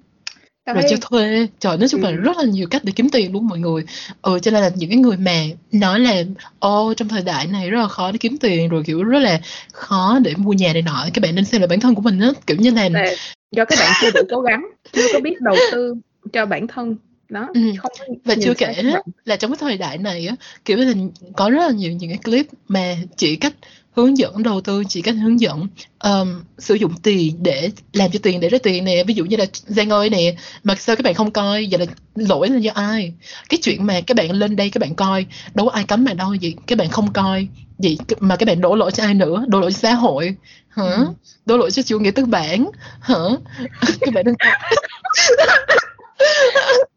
[0.73, 2.17] rồi cho thuê trời nói chung là Ừ.
[2.17, 3.83] rất là nhiều cách để kiếm tiền luôn mọi người
[4.23, 5.43] ừ cho nên là những cái người mà
[5.73, 6.23] nói là
[6.59, 9.41] ô trong thời đại này rất là khó để kiếm tiền rồi kiểu rất là
[9.73, 12.21] khó để mua nhà này nọ các bạn nên xem lại bản thân của mình
[12.21, 13.05] á kiểu như là là
[13.53, 15.95] do các bạn chưa đủ cố gắng chưa có biết đầu tư
[16.33, 16.97] cho bản thân
[17.29, 17.61] đó Ừ.
[17.79, 17.93] không
[18.25, 18.83] và chưa kể
[19.25, 20.93] là trong cái thời đại này á kiểu là
[21.37, 23.53] có rất là nhiều những cái clip mà chỉ cách
[24.01, 25.67] hướng dẫn đầu tư chỉ cách hướng dẫn
[25.99, 29.05] um, sử dụng tiền để làm cho tiền để ra tiền nè.
[29.05, 30.35] Ví dụ như là Giang ơi nè
[30.65, 31.69] mà sao các bạn không coi?
[31.71, 33.13] Vậy là lỗi là do ai?
[33.49, 36.15] Cái chuyện mà các bạn lên đây các bạn coi đâu có ai cấm mà
[36.15, 39.45] đâu vậy các bạn không coi vậy mà các bạn đổ lỗi cho ai nữa?
[39.49, 40.35] Đổ lỗi cho xã hội
[40.69, 40.85] hả?
[40.85, 41.07] Ừ.
[41.47, 43.19] đổ lỗi cho chủ nghĩa tư bản hả?
[44.01, 44.35] Các bạn đừng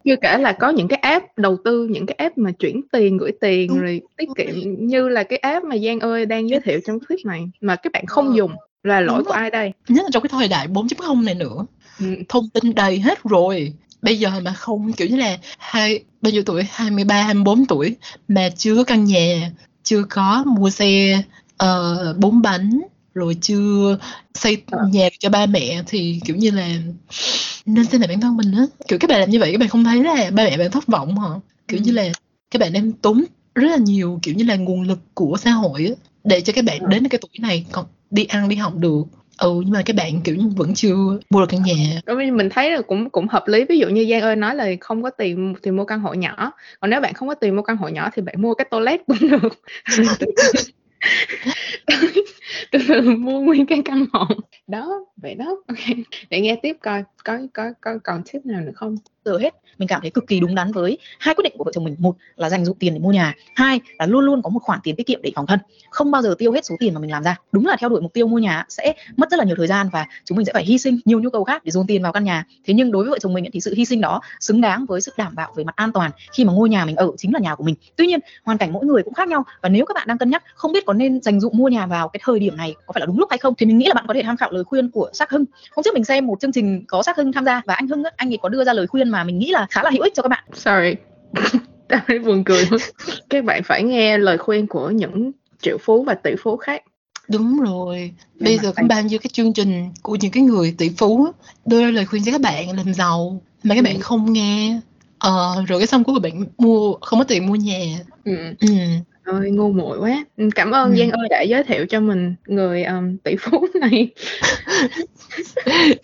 [0.04, 3.16] chưa kể là có những cái app đầu tư những cái app mà chuyển tiền
[3.16, 4.54] gửi tiền Đúng rồi tiết kiệm
[4.86, 7.92] như là cái app mà Giang ơi đang giới thiệu trong clip này mà các
[7.92, 8.34] bạn không Ờ.
[8.36, 8.50] dùng
[8.82, 9.40] là lỗi Đúng của rồi.
[9.40, 11.66] ai đây nhất là trong cái thời đại 4.0 này nữa
[12.00, 12.06] ừ.
[12.28, 16.42] thông tin đầy hết rồi bây giờ mà không kiểu như là hai bao nhiêu
[16.46, 17.96] tuổi 23 24 tuổi
[18.28, 19.50] mà chưa có căn nhà
[19.82, 21.22] chưa có mua xe
[21.56, 22.80] ờ, bốn bánh
[23.14, 23.98] rồi chưa
[24.34, 24.88] xây Ờ.
[24.92, 26.68] nhà cho ba mẹ thì kiểu như là
[27.66, 28.64] nên xem lại bản thân mình á.
[28.88, 30.86] Kiểu các bạn làm như vậy các bạn không thấy là ba mẹ bạn thất
[30.86, 31.28] vọng hả?
[31.68, 31.84] Kiểu Ừ.
[31.86, 32.08] như là
[32.50, 33.24] các bạn đang tốn
[33.54, 36.64] rất là nhiều kiểu như là nguồn lực của xã hội á để cho các
[36.64, 36.88] bạn Ờ.
[36.88, 39.02] đến cái tuổi này còn đi ăn đi học được.
[39.38, 40.94] Ừ nhưng mà các bạn kiểu như vẫn chưa
[41.30, 42.00] mua được căn nhà.
[42.06, 43.64] Đối với mình thấy là cũng cũng hợp lý.
[43.64, 46.52] Ví dụ như Giang ơi nói là không có tiền thì mua căn hộ nhỏ.
[46.80, 49.00] Còn nếu bạn không có tiền mua căn hộ nhỏ thì bạn mua cái toilet
[49.06, 49.60] cũng được
[52.70, 54.26] từ từ mua nguyên cái căn hộ.
[54.66, 55.56] Đó vậy đó.
[55.66, 55.96] Ok
[56.30, 58.96] để nghe tiếp coi có có có còn tip nào nữa không?
[59.24, 61.72] Giờ hết mình cảm thấy cực kỳ đúng đắn với hai quyết định của vợ
[61.74, 61.96] chồng mình.
[61.98, 64.80] Một là dành dụm tiền để mua nhà hai là luôn luôn có một khoản
[64.82, 65.58] tiền tiết kiệm để phòng thân.
[65.90, 67.36] Không bao giờ tiêu hết số tiền mà mình làm ra.
[67.52, 69.88] Đúng là theo đuổi mục tiêu mua nhà sẽ mất rất là nhiều thời gian
[69.92, 72.12] và chúng mình sẽ phải hy sinh nhiều nhu cầu khác để dồn tiền vào
[72.12, 72.46] căn nhà.
[72.64, 75.00] Thế nhưng đối với vợ chồng mình thì sự hy sinh đó xứng đáng với
[75.00, 77.40] sự đảm bảo về mặt an toàn khi mà ngôi nhà mình ở chính là
[77.40, 77.74] nhà của mình.
[77.96, 80.30] Tuy nhiên hoàn cảnh mỗi người cũng khác nhau và nếu các bạn đang cân
[80.30, 82.92] nhắc không biết có nên dành dụm mua nhà vào cái thời điểm này có
[82.92, 83.54] phải là đúng lúc hay không?
[83.58, 85.44] Thì mình nghĩ là bạn có thể tham khảo lời khuyên của Sắc Hưng.
[85.76, 88.04] Hôm trước mình xem một chương trình có Sắc Hưng tham gia và anh Hưng
[88.04, 90.02] á, anh ấy có đưa ra lời khuyên mà mình nghĩ là khá là hữu
[90.02, 90.44] ích cho các bạn.
[90.52, 90.94] Sorry.
[91.88, 92.64] Tao thấy buồn cười
[93.30, 96.82] các bạn phải nghe lời khuyên của những triệu phú và tỷ phú khác.
[97.28, 98.12] Đúng rồi.
[98.40, 100.90] Bây mặt giờ có tài- bao nhiêu cái chương trình của những cái người tỷ
[100.98, 101.26] phú
[101.66, 104.00] đưa ra lời khuyên cho các bạn làm giàu mà các bạn Ừ.
[104.02, 104.80] không nghe.
[105.18, 107.84] Ờ, rồi cái xong cuối cùng bạn mua không có tiền mua nhà.
[108.24, 108.32] Ừ.
[108.60, 108.68] ừ.
[109.26, 110.24] Ôi ngu muội quá.
[110.36, 110.96] Ừ, Cảm ơn Ừ.
[110.98, 114.10] Giang ơi đã giới thiệu cho mình người um, tỷ phú này.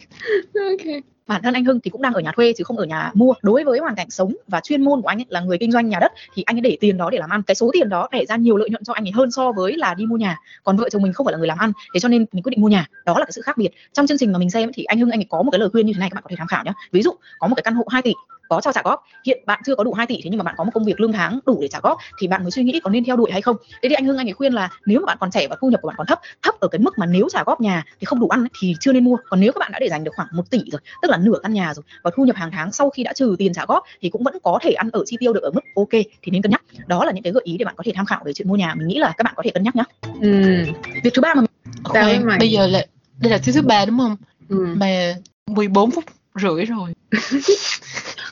[0.54, 1.02] ok.
[1.26, 3.34] bản thân anh Hưng thì cũng đang ở nhà thuê chứ không ở nhà mua
[3.42, 5.88] đối với hoàn cảnh sống và chuyên môn của anh ấy là người kinh doanh
[5.88, 8.08] nhà đất thì anh ấy để tiền đó để làm ăn cái số tiền đó
[8.12, 10.36] để ra nhiều lợi nhuận cho anh ấy hơn so với là đi mua nhà
[10.64, 12.50] còn vợ chồng mình không phải là người làm ăn thế cho nên mình quyết
[12.50, 14.70] định mua nhà đó là cái sự khác biệt trong chương trình mà mình xem
[14.74, 16.22] thì anh Hưng anh ấy có một cái lời khuyên như thế này các bạn
[16.24, 18.12] có thể tham khảo nhé ví dụ có một cái căn hộ 2 tỷ
[18.50, 19.04] có cho trả góp.
[19.26, 21.00] Hiện bạn chưa có đủ 2 tỷ thế nhưng mà bạn có một công việc
[21.00, 23.30] lương tháng đủ để trả góp thì bạn mới suy nghĩ có nên theo đuổi
[23.32, 23.56] hay không?
[23.82, 25.68] Thế thì anh Hưng anh ấy khuyên là nếu mà bạn còn trẻ và thu
[25.70, 28.04] nhập của bạn còn thấp thấp ở cái mức mà nếu trả góp nhà thì
[28.04, 29.16] không đủ ăn ấy, thì chưa nên mua.
[29.28, 31.38] Còn nếu các bạn đã để dành được khoảng 1 tỷ rồi tức là nửa
[31.42, 33.84] căn nhà rồi và thu nhập hàng tháng sau khi đã trừ tiền trả góp
[34.00, 36.42] thì cũng vẫn có thể ăn ở chi tiêu được ở mức ok thì nên
[36.42, 36.62] cân nhắc.
[36.86, 38.56] Đó là những cái gợi ý để bạn có thể tham khảo về chuyện mua
[38.56, 38.74] nhà.
[38.74, 39.82] Mình nghĩ là các bạn có thể cân nhắc nhé
[40.22, 40.64] Ừ.
[41.04, 41.42] việc thứ ba mà
[41.84, 42.38] Khoan, mày.
[42.38, 42.84] bây giờ là
[43.20, 44.16] đây là thứ thứ ba đúng không?
[44.48, 44.66] Ừ.
[44.76, 45.14] mà
[45.46, 46.92] 14 phút rưỡi rồi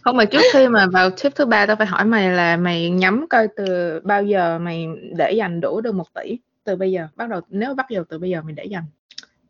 [0.02, 2.90] Không mà trước khi mà vào tip thứ ba tao phải hỏi mày là mày
[2.90, 7.08] nhắm coi từ bao giờ mày để dành đủ được 1 tỷ từ bây giờ?
[7.16, 8.84] Bắt đầu nếu bắt đầu từ bây giờ mày để dành.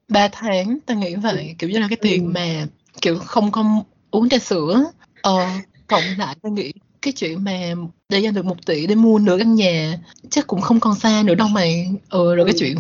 [0.09, 2.03] 3 tháng ta nghĩ vậy kiểu như là cái Ừ.
[2.03, 2.67] tiền mà
[3.01, 4.85] kiểu không không uống trà sữa.
[5.23, 5.47] Ờ,
[5.87, 7.75] cộng lại ta nghĩ cái chuyện mà
[8.09, 9.99] để dành được một tỷ để mua nửa căn nhà
[10.31, 11.91] chắc cũng không còn xa nữa đâu mày.
[12.09, 12.59] Ờ rồi cái Ừ.
[12.61, 12.77] chuyện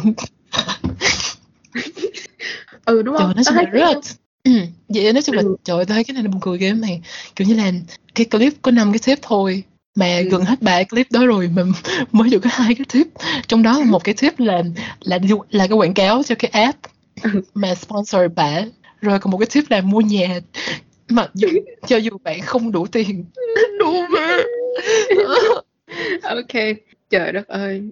[2.85, 3.33] ừ đúng không?
[3.45, 3.99] Tao là thấy rất
[4.45, 4.51] Ừ,
[4.89, 5.57] vậy nói chung là Ừ.
[5.65, 7.01] trời ơi, tôi thấy cái này là buồn cười ghê mày.
[7.37, 7.73] Kiểu như là
[8.15, 9.63] cái clip có 5 cái tip thôi
[9.95, 10.29] mà Ừ.
[10.31, 11.63] gần hết ba cái clip đó rồi mà
[12.13, 13.07] mới được có hai cái tip
[13.49, 14.63] trong đó là một cái tip là
[15.01, 15.19] là
[15.51, 16.79] là cái quảng cáo cho cái app
[17.23, 17.31] Ừ.
[17.55, 18.61] mà sponsor bả
[19.01, 20.41] rồi còn một cái tip là mua nhà.
[21.09, 21.49] Mặc dù
[21.87, 23.25] cho dù bạn không đủ tiền.
[23.79, 24.39] Đủ mà.
[26.23, 26.77] Ok
[27.11, 27.83] trời đất ơi.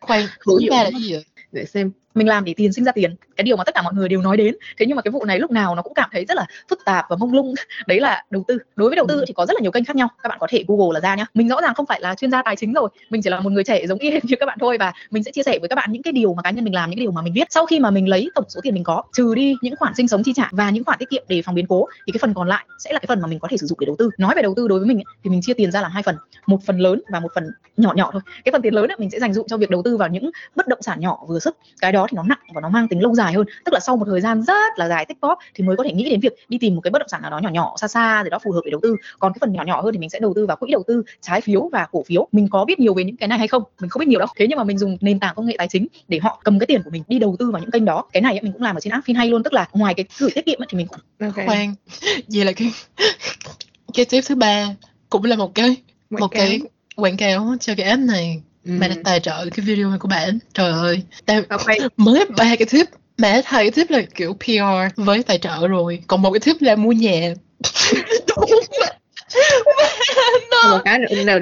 [0.00, 0.90] Khoan Hữu thứ dụng ba là quá.
[0.92, 1.24] cái gì vậy?
[1.52, 3.14] Để xem mình làm để tiền sinh ra tiền.
[3.36, 4.56] Cái điều mà tất cả mọi người đều nói đến.
[4.78, 6.84] Thế nhưng mà cái vụ này lúc nào nó cũng cảm thấy rất là phức
[6.84, 7.54] tạp và mông lung.
[7.86, 8.58] Đấy là đầu tư.
[8.76, 10.08] Đối với đầu tư thì có rất là nhiều kênh khác nhau.
[10.22, 11.26] Các bạn có thể google là ra nhá.
[11.34, 12.88] Mình rõ ràng không phải là chuyên gia tài chính rồi.
[13.10, 15.32] Mình chỉ là một người trẻ giống y như các bạn thôi và mình sẽ
[15.32, 17.04] chia sẻ với các bạn những cái điều mà cá nhân mình làm những cái
[17.04, 19.34] điều mà mình biết sau khi mà mình lấy tổng số tiền mình có trừ
[19.34, 21.66] đi những khoản sinh sống chi trả và những khoản tiết kiệm để phòng biến
[21.66, 23.66] cố thì cái phần còn lại sẽ là cái phần mà mình có thể sử
[23.66, 24.10] dụng để đầu tư.
[24.18, 26.02] Nói về đầu tư đối với mình ấy, thì mình chia tiền ra làm hai
[26.02, 26.16] phần.
[26.46, 28.22] Một phần lớn và một phần nhỏ nhỏ thôi.
[28.44, 30.30] Cái phần tiền lớn ấy, mình sẽ dành dụng cho việc đầu tư vào những
[30.56, 31.56] bất động sản nhỏ vừa sức.
[31.80, 33.46] Cái đó thì nó nặng và nó mang tính lâu dài hơn.
[33.64, 35.92] Tức là sau một thời gian rất là dài tích góp thì mới có thể
[35.92, 37.88] nghĩ đến việc đi tìm một cái bất động sản nào đó nhỏ nhỏ xa
[37.88, 38.96] xa rồi đó phù hợp để đầu tư.
[39.18, 41.02] Còn cái phần nhỏ nhỏ hơn thì mình sẽ đầu tư vào quỹ đầu tư
[41.20, 42.28] trái phiếu và cổ phiếu.
[42.32, 43.62] Mình có biết nhiều về những cái này hay không?
[43.80, 44.28] Mình không biết nhiều đâu.
[44.36, 46.66] Thế nhưng mà mình dùng nền tảng công nghệ tài chính để họ cầm cái
[46.66, 48.04] tiền của mình đi đầu tư vào những kênh đó.
[48.12, 49.42] Cái này mình cũng làm ở trên app hay luôn.
[49.42, 51.46] Tức là ngoài cái gửi tiết kiệm thì mình cũng ok.
[51.46, 51.74] khoan.
[52.28, 52.72] Vậy là cái
[53.94, 54.74] cái tip thứ ba
[55.10, 55.76] cũng là một cái
[56.10, 56.28] một cáo.
[56.30, 56.60] cái
[56.96, 58.72] quảng cáo cho cái app này Ừ.
[58.80, 60.38] mà đã tài trợ cái video này của bạn.
[60.54, 61.02] Trời ơi.
[61.26, 62.86] Tao ok mới ba cái tip
[63.18, 65.98] mà hai cái tip là kiểu PR với tài trợ rồi.
[66.06, 67.34] Còn một cái tip là mua nhà.
[68.36, 68.50] Đúng
[70.64, 70.70] mà.
[70.70, 71.40] một cái là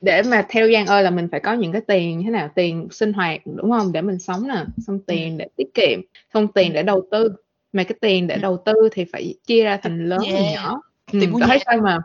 [0.00, 2.50] để mà theo Giang ơi là mình phải có những cái tiền như thế nào
[2.54, 3.92] tiền sinh hoạt đúng không?
[3.92, 4.64] Để mình sống nè.
[4.86, 6.00] Xong tiền để tiết kiệm
[6.34, 7.32] xong tiền để đầu tư.
[7.72, 8.40] Mà cái tiền để Ừ.
[8.40, 10.52] đầu tư thì phải chia ra thành lớn và Nhà.
[10.54, 10.80] nhỏ.
[11.12, 11.98] Ừ, Tiền thấy sao mà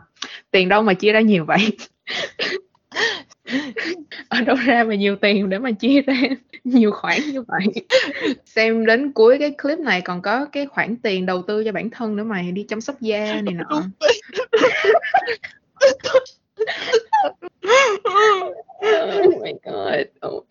[0.50, 1.58] tiền đâu mà chia ra nhiều vậy
[4.28, 6.14] ở đâu ra mà nhiều tiền để mà chia ra
[6.64, 7.66] nhiều khoản như vậy
[8.44, 11.90] xem đến cuối cái clip này còn có cái khoản tiền đầu tư cho bản
[11.90, 13.82] thân nữa mày đi chăm sóc da này nọ
[19.22, 20.44] oh my god oh.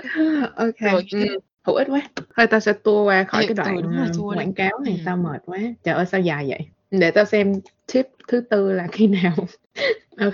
[0.55, 1.37] ok ừ.
[1.63, 2.01] hữu ích quá
[2.35, 4.19] thôi tao sẽ tua qua khỏi Ê, cái ừ, đoạn đi.
[4.19, 5.03] quảng cáo này Ừ.
[5.05, 6.59] tao mệt quá trời ơi sao dài vậy
[6.99, 7.53] để tao xem
[7.93, 9.35] tip thứ tư là khi nào.
[10.17, 10.33] Ok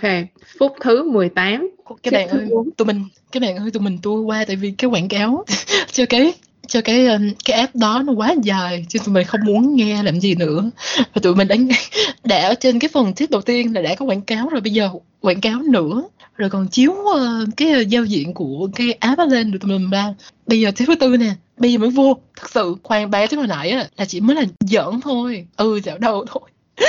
[0.59, 1.69] phút thứ 18
[2.03, 4.89] cái bạn ơi tụi mình cái bạn ơi tụi mình tua qua tại vì cái
[4.89, 5.45] quảng cáo
[5.91, 6.33] cho cái
[6.67, 10.03] cho cái um, cái app đó nó quá dài chứ tụi mình không muốn nghe
[10.03, 10.69] làm gì nữa.
[10.97, 11.55] Và tụi mình đã
[12.23, 14.73] đã ở trên cái phần tip đầu tiên là đã có quảng cáo rồi bây
[14.73, 14.89] giờ
[15.21, 16.03] quảng cáo nữa.
[16.35, 20.13] Rồi còn chiếu ờ, cái giao diện của cái app lên rồi tụi mình ra
[20.47, 23.37] bây giờ tip thứ tư nè bây giờ mới vô thật sự khoan ba tip
[23.37, 25.47] hồi nãy á là chỉ mới là giỡn thôi.
[25.57, 26.41] Ừ dạo đầu thôi.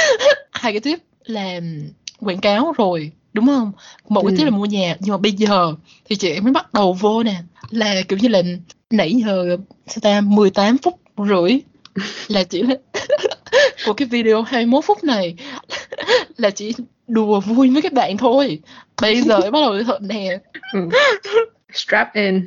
[0.53, 1.61] Hai cái tip là
[2.21, 3.73] quảng cáo rồi đúng không?
[4.09, 4.37] Một cái Ừ.
[4.39, 4.97] tip là mua nhà.
[5.01, 7.35] Nhưng mà bây giờ thì chị em mới bắt đầu vô nè.
[7.71, 8.43] Là kiểu như là
[8.91, 9.57] nãy giờ
[9.87, 11.61] sao ta 18 phút rưỡi
[12.29, 12.75] là chỉ là
[13.87, 15.35] của cái video 21 phút này
[16.37, 16.75] là chỉ
[17.09, 18.59] đùa vui với các bạn thôi.
[19.03, 20.39] Bây giờ bắt đầu thật nè.
[20.73, 20.89] Ừ.
[21.73, 22.47] strap in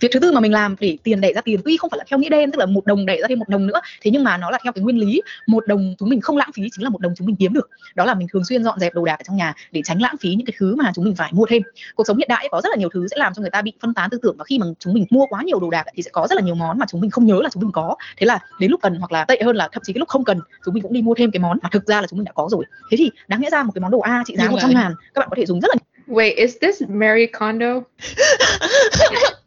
[0.00, 2.04] việc thứ tư mà mình làm để tiền đẻ ra tiền tuy không phải là
[2.08, 4.24] theo nghĩa đen tức là một đồng đẻ ra thêm một đồng nữa thế nhưng
[4.24, 6.84] mà nó là theo cái nguyên lý một đồng chúng mình không lãng phí chính
[6.84, 7.70] là một đồng chúng mình kiếm được.
[7.94, 10.14] Đó là mình thường xuyên dọn dẹp đồ đạc ở trong nhà để tránh lãng
[10.20, 11.62] phí những cái thứ mà chúng mình phải mua thêm.
[11.94, 13.72] Cuộc sống hiện đại có rất là nhiều thứ sẽ làm cho người ta bị
[13.80, 16.02] phân tán tư tưởng và khi mà chúng mình mua quá nhiều đồ đạc thì
[16.02, 17.96] sẽ có rất là nhiều món mà chúng mình không nhớ là chúng mình có.
[18.16, 20.24] Thế là đến lúc cần hoặc là tệ hơn là thậm chí cái lúc không
[20.24, 22.24] cần chúng mình cũng đi mua thêm cái món mà thực ra là chúng mình
[22.24, 22.64] đã có rồi.
[22.90, 24.82] Thế thì đáng lẽ ra một cái món đồ A trị giá Nhưng 100 lại-
[24.82, 25.74] ngàn các bạn có thể dùng rất là
[26.06, 27.66] Wait, is this Mary Kondo?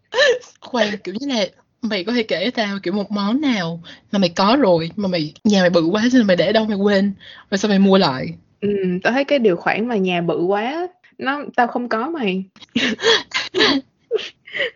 [0.62, 1.46] khoan kiểu như là
[1.82, 5.34] mày có thể kể tao kiểu một món nào mà mày có rồi mà mày
[5.44, 7.14] nhà mày bự quá cho nên mày để đâu mày quên
[7.52, 8.28] rồi sao mày mua lại
[8.62, 8.70] Ừ,
[9.04, 12.44] tao thấy cái điều khoản mà nhà bự quá nó tao không có mày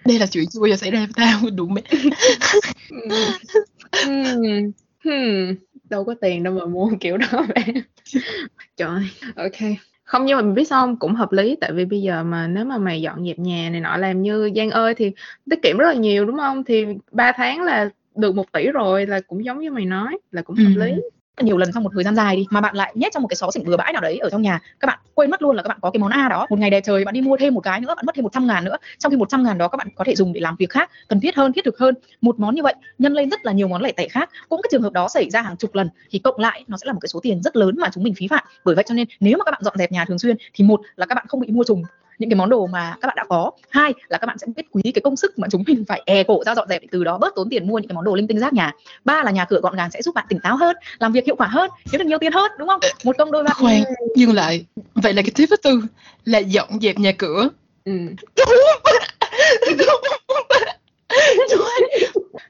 [0.06, 1.82] đây là chuyện chưa bao giờ xảy ra với tao đủ mẹ
[2.90, 3.10] Ừ.
[4.06, 4.72] Hmm.
[5.04, 5.56] Hmm.
[5.90, 7.74] đâu có tiền đâu mà mua kiểu đó bạn
[8.78, 9.04] trời ơi,
[9.36, 10.98] ok không nhưng mà mình biết sao không?
[11.00, 13.82] Cũng hợp lý tại vì bây giờ mà nếu mà mày dọn dẹp nhà này
[13.82, 15.12] nọ làm như Giang ơi thì
[15.52, 16.64] tiết kiệm rất là nhiều đúng không?
[16.64, 20.42] Thì 3 tháng là được một tỷ rồi là cũng giống như mày nói là
[20.42, 20.82] cũng hợp Ừ.
[20.86, 20.94] lý
[21.44, 23.36] nhiều lần trong một thời gian dài đi, mà bạn lại nhét trong một cái
[23.36, 24.60] xó xỉnh bừa bãi nào đấy ở trong nhà.
[24.80, 26.48] Các bạn quên mất luôn là các bạn có cái món A đó.
[26.50, 28.48] Một ngày đẹp trời bạn đi mua thêm một cái nữa, bạn mất thêm 100
[28.48, 28.78] ngàn nữa.
[28.98, 31.20] Trong khi 100 ngàn đó các bạn có thể dùng để làm việc khác, cần
[31.20, 31.96] thiết hơn, thiết thực hơn.
[32.22, 34.30] Một món như vậy nhân lên rất là nhiều món lẻ tẻ khác.
[34.50, 36.86] Cũng cái trường hợp đó xảy ra hàng chục lần, thì cộng lại nó sẽ
[36.86, 38.44] là một cái số tiền rất lớn mà chúng mình phí phạm.
[38.66, 40.82] Bởi vậy cho nên nếu mà các bạn dọn dẹp nhà thường xuyên, thì một
[40.96, 41.84] là các bạn không bị mua trùng
[42.20, 43.52] những cái món đồ mà các bạn đã có.
[43.70, 46.24] Hai là các bạn sẽ biết quý cái công sức mà chúng mình phải e
[46.24, 48.16] cổ ra dọn dẹp để từ đó bớt tốn tiền mua những cái món đồ
[48.16, 48.72] linh tinh rác nhà.
[49.06, 51.36] Ba là nhà cửa gọn gàng sẽ giúp bạn tỉnh táo hơn làm việc hiệu
[51.36, 52.80] quả hơn kiếm được nhiều tiền hơn đúng không?
[53.04, 53.84] Một công đôi ba khoan
[54.16, 55.82] dừng lại vậy là cái tip thứ tư
[56.26, 57.50] là dọn dẹp nhà cửa.
[57.86, 57.92] Ừ.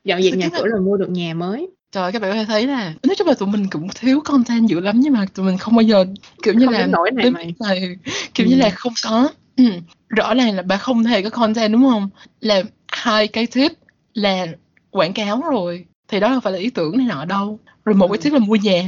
[0.04, 1.68] dọn dẹp nhà cửa là mua được nhà mới.
[1.92, 4.68] Trời các bạn có thể thấy là nói chung là tụi mình cũng thiếu content
[4.68, 6.06] dữ lắm nhưng mà tụi mình không bao giờ
[6.44, 7.98] kiểu như Không là nỗi này này
[8.34, 8.50] kiểu Ừ.
[8.52, 9.64] như là không có ừ.
[10.10, 12.10] rõ ràng là bà không hề có content đúng không?
[12.42, 13.72] Là hai cái tip
[14.14, 14.46] là
[14.92, 17.60] quảng cáo rồi thì đó đâu phải là ý tưởng này nọ đâu.
[17.86, 18.22] Rồi một cái Ừ.
[18.24, 18.84] tip là mua nhà.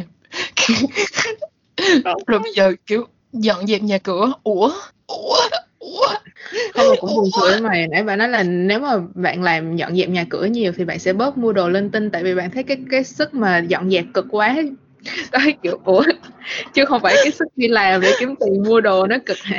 [2.04, 2.16] Đó.
[2.28, 4.34] rồi bây giờ kiểu dọn dẹp nhà cửa.
[4.44, 4.72] Ủa?
[5.08, 5.38] Ủa?
[5.80, 6.08] Ủa?
[6.74, 9.96] Không mà cũng buồn cười mày nãy bạn nói là nếu mà bạn làm dọn
[9.98, 12.52] dẹp nhà cửa nhiều thì bạn sẽ bớt mua đồ linh tinh tại vì bạn
[12.52, 14.56] thấy cái cái sức mà dọn dẹp cực quá.
[15.32, 16.04] Cái kiểu ủa?
[16.74, 19.58] Chứ không phải cái sức đi làm để kiếm tiền mua đồ nó cực hả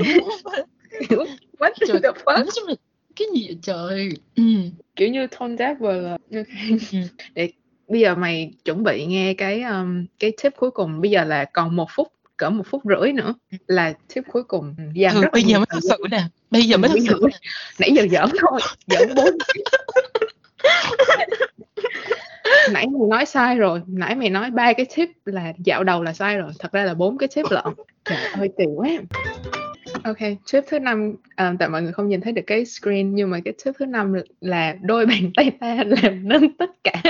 [1.10, 1.24] kiểu
[1.58, 2.34] what Trời, the fuck?
[2.34, 2.74] nói chung là
[3.16, 4.08] cái gì trời?
[4.36, 4.42] Ừ.
[4.96, 6.46] kiểu như Tom Dabber là ok.
[6.92, 6.98] Ừ.
[7.34, 7.52] để
[7.88, 11.00] bây giờ mày chuẩn bị nghe cái um, cái tip cuối cùng.
[11.00, 13.34] Bây giờ là còn một phút cỡ một phút rưỡi nữa
[13.66, 14.74] là tip cuối cùng.
[14.94, 16.22] Dành ừ, rất là bây giờ mới thật sự nè.
[16.50, 17.38] Bây giờ Ừ, mới thật sự nè
[17.78, 18.60] nãy giờ giỡn thôi.
[18.86, 19.28] Giỡn bốn
[22.72, 23.82] nãy mày nói sai rồi.
[23.86, 26.52] Nãy mày nói ba cái tip là dạo đầu là sai rồi.
[26.58, 27.64] Thật ra là bốn cái tip lận.
[28.04, 28.88] Trời ơi kỳ quá
[30.04, 30.18] ok
[30.52, 33.40] tip thứ năm à, tại mọi người không nhìn thấy được cái screen nhưng mà
[33.44, 37.02] cái tip thứ năm là đôi bàn tay ta làm nên tất cả.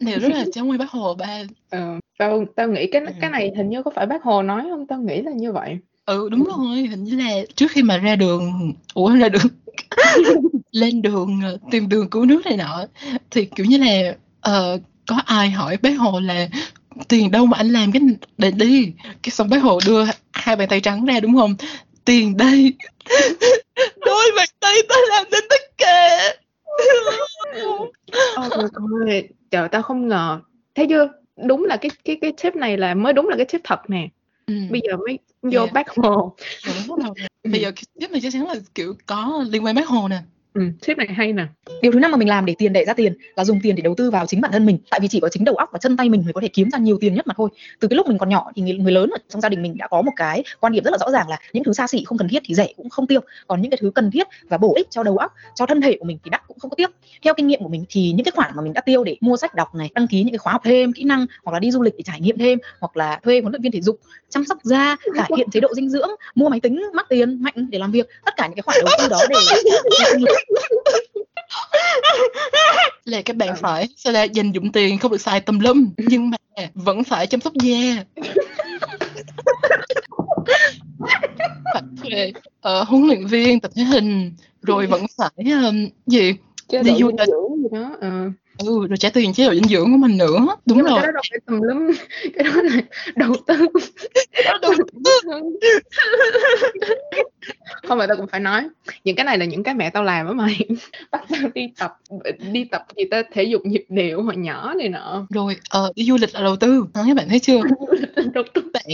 [0.00, 1.42] Này rất là cháu nguyên bác hồ ba.
[1.70, 3.12] Ờ, tao tao nghĩ cái Ừ.
[3.20, 4.86] cái này hình như có phải bác hồ nói không?
[4.86, 5.78] Tao nghĩ là như vậy.
[6.06, 9.42] Ừ đúng rồi hình như là trước khi mà ra đường ủa ra đường
[10.72, 12.84] lên đường ờ, tìm đường cứu nước này nọ
[13.30, 16.48] thì kiểu như là ờ, có ai hỏi bác hồ là
[17.08, 18.02] tiền đâu mà anh làm cái
[18.38, 18.92] để đi.
[19.22, 21.54] Cái xong bác hồ đưa hai bàn tay trắng ra đúng không?
[22.04, 22.72] Tiền đây.
[24.06, 26.34] Đôi bàn tay ta làm nên tất cả.
[28.36, 30.40] Ôi trời tao không ngờ.
[30.74, 31.08] Thấy chưa?
[31.46, 34.08] Đúng là cái cái cái tip này là mới đúng là cái tip thật nè.
[34.46, 34.54] Ừ.
[34.70, 35.72] bây giờ mới vô Yeah.
[35.72, 36.36] bác hồ.
[37.44, 40.18] Bây giờ cái tiếp này chắc chắn là kiểu có liên quan bác hồ nè
[40.58, 41.46] ừ, tip này hay nè.
[41.82, 43.82] Điều thứ năm mà mình làm để tiền đẻ ra tiền là dùng tiền để
[43.82, 44.78] đầu tư vào chính bản thân mình.
[44.90, 46.70] Tại vì chỉ có chính đầu óc và chân tay mình mới có thể kiếm
[46.70, 47.50] ra nhiều tiền nhất mà thôi.
[47.80, 49.78] Từ cái lúc mình còn nhỏ thì người, người lớn ở trong gia đình mình
[49.78, 52.04] đã có một cái quan điểm rất là rõ ràng là những thứ xa xỉ
[52.04, 53.20] không cần thiết thì rẻ cũng không tiêu.
[53.46, 55.96] Còn những cái thứ cần thiết và bổ ích cho đầu óc cho thân thể
[55.98, 56.90] của mình thì đắt cũng không có tiếc.
[57.22, 59.36] Theo kinh nghiệm của mình thì những cái khoản mà mình đã tiêu để mua
[59.36, 61.70] sách đọc này đăng ký những cái khóa học thêm kỹ năng hoặc là đi
[61.70, 64.44] du lịch để trải nghiệm thêm hoặc là thuê huấn luyện viên thể dục chăm
[64.44, 67.78] sóc da cải thiện chế độ dinh dưỡng mua máy tính mắc tiền mạnh để
[67.78, 68.08] làm việc.
[68.24, 69.40] Tất cả những cái khoản đầu tư đó đều
[73.04, 73.54] là các bạn Ừ.
[73.60, 76.36] phải sao là dành dụng tiền không được xài tùm lum nhưng mà
[76.74, 78.04] vẫn phải chăm sóc da
[81.72, 84.32] phải thuê ờ, huấn luyện viên tập thể hình
[84.62, 86.32] rồi vẫn phải um, gì
[86.68, 87.28] chế Đi du lịch.
[87.62, 88.30] gì đó ờ.
[88.58, 90.56] Ừ rồi trả tiền chế độ dinh dưỡng của mình nữa.
[90.66, 90.98] Đúng Nhưng rồi.
[91.02, 91.90] cái đó đâu phải tùm lum.
[92.34, 92.80] Cái đó là
[93.16, 93.66] đầu tư.
[97.88, 98.68] Không mà tao cũng phải nói
[99.04, 100.58] những cái này là những cái mẹ tao làm á mày.
[101.10, 101.96] Bắt tao đi tập
[102.52, 105.26] đi tập gì ta thể dục nhịp điệu hồi nhỏ này nọ.
[105.30, 106.84] Rồi ờ, đi du lịch là đầu tư.
[106.94, 107.60] Đó, các bạn thấy chưa?
[108.34, 108.62] Đầu tư.
[108.72, 108.84] Bạn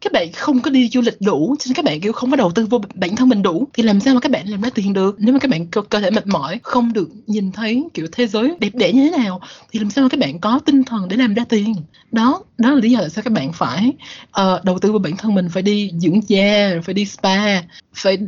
[0.00, 2.36] các bạn không có đi du lịch đủ cho nên các bạn kiểu không có
[2.36, 4.70] đầu tư vô bản thân mình đủ thì làm sao mà các bạn làm ra
[4.74, 5.16] tiền được?
[5.18, 8.26] Nếu mà các bạn cơ, cơ thể mệt mỏi không được nhìn thấy kiểu thế
[8.26, 9.40] giới đẹp đẽ như thế nào
[9.72, 11.74] thì làm sao mà các bạn có tinh thần để làm ra tiền?
[12.12, 13.92] Đó đó là lý do tại sao các bạn phải
[14.24, 17.62] uh, đầu tư vào bản thân mình phải đi dưỡng da phải đi spa
[17.94, 18.18] phải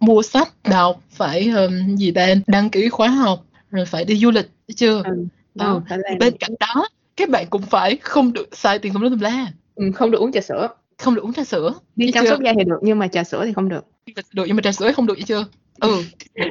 [0.00, 4.30] mua sách đọc phải um, gì ta đăng ký khóa học rồi phải đi du
[4.30, 5.02] lịch chưa?
[5.04, 5.80] Ừ, ừ.
[6.18, 9.46] bên cạnh đó các bạn cũng phải không được xài tiền tùm lum tùm la
[9.78, 12.52] ừ, không được uống trà sữa không được uống trà sữa đi chăm sóc da
[12.58, 13.84] thì được nhưng mà trà sữa thì không được
[14.32, 15.44] được nhưng mà trà sữa không được vậy chưa
[15.80, 16.02] ừ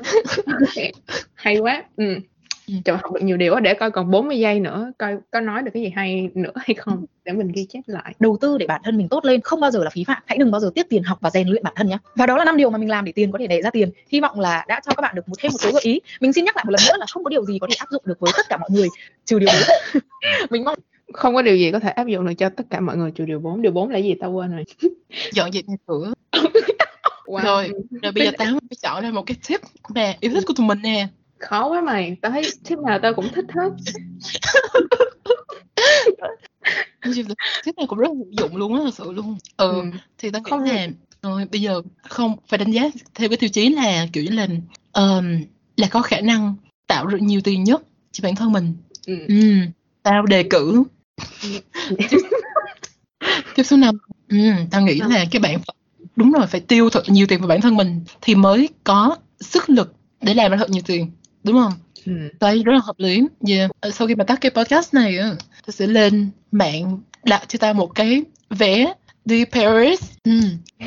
[1.34, 2.16] hay quá ừ
[2.68, 2.74] Ừ.
[2.86, 5.72] Trời học được nhiều điều để coi còn 40 giây nữa coi có nói được
[5.74, 8.16] cái gì hay nữa hay không để mình ghi chép lại.
[8.20, 10.24] Đầu tư để bản thân mình tốt lên không bao giờ là phí phạm.
[10.26, 11.98] Hãy đừng bao giờ tiết tiền học và rèn luyện bản thân nhé.
[12.16, 13.92] Và đó là năm điều mà mình làm để tiền có thể đẻ ra tiền.
[14.10, 16.00] Hy vọng là đã cho các bạn được một thêm một số gợi ý.
[16.20, 17.88] Mình xin nhắc lại một lần nữa là không có điều gì có thể áp
[17.92, 18.88] dụng được với tất cả mọi người
[19.26, 20.02] trừ điều đấy.
[20.50, 20.80] mình mong
[21.14, 23.26] không có điều gì có thể áp dụng được cho tất cả mọi người trừ
[23.26, 24.16] điều 4 điều 4 là gì?
[24.22, 24.64] Tao quên rồi.
[25.32, 26.14] Dọn dẹp nhà cửa.
[27.28, 27.44] Wow.
[27.44, 29.62] rồi rồi bây giờ tao phải chọn ra một cái tip
[29.96, 31.08] nè yêu thích của tụi mình nè.
[31.38, 32.18] Khó quá mày.
[32.22, 33.70] Tao thấy tip nào tao cũng thích hết.
[37.66, 39.38] Tip này cũng rất hữu dụng luôn á thật sự luôn.
[39.58, 39.84] Ừ, ừ.
[40.18, 40.88] thì tao nghĩ không là
[41.24, 42.82] rồi bây giờ không phải đánh giá
[43.14, 44.48] theo cái tiêu chí là kiểu như là
[44.94, 45.42] um,
[45.78, 46.56] là có khả năng
[46.88, 48.74] tạo được nhiều tiền nhất cho bản thân mình.
[49.08, 49.16] Ừ.
[49.28, 49.54] Ừ,
[50.04, 50.84] tao đề cử
[53.56, 53.98] tiếp số 5
[54.30, 54.38] ừ,
[54.72, 55.60] tao nghĩ là cái bạn
[56.16, 59.70] đúng rồi phải tiêu thật nhiều tiền vào bản thân mình thì mới có sức
[59.70, 61.12] lực để làm ra thật nhiều tiền
[61.44, 61.74] đúng không
[62.06, 62.14] ừ.
[62.40, 63.72] Đấy, rất là hợp lý yeah.
[63.80, 65.18] Ờ, sau khi mà tắt cái podcast này
[65.66, 68.94] tôi sẽ lên mạng đặt cho tao một cái vé
[69.26, 70.40] đi Paris ừ.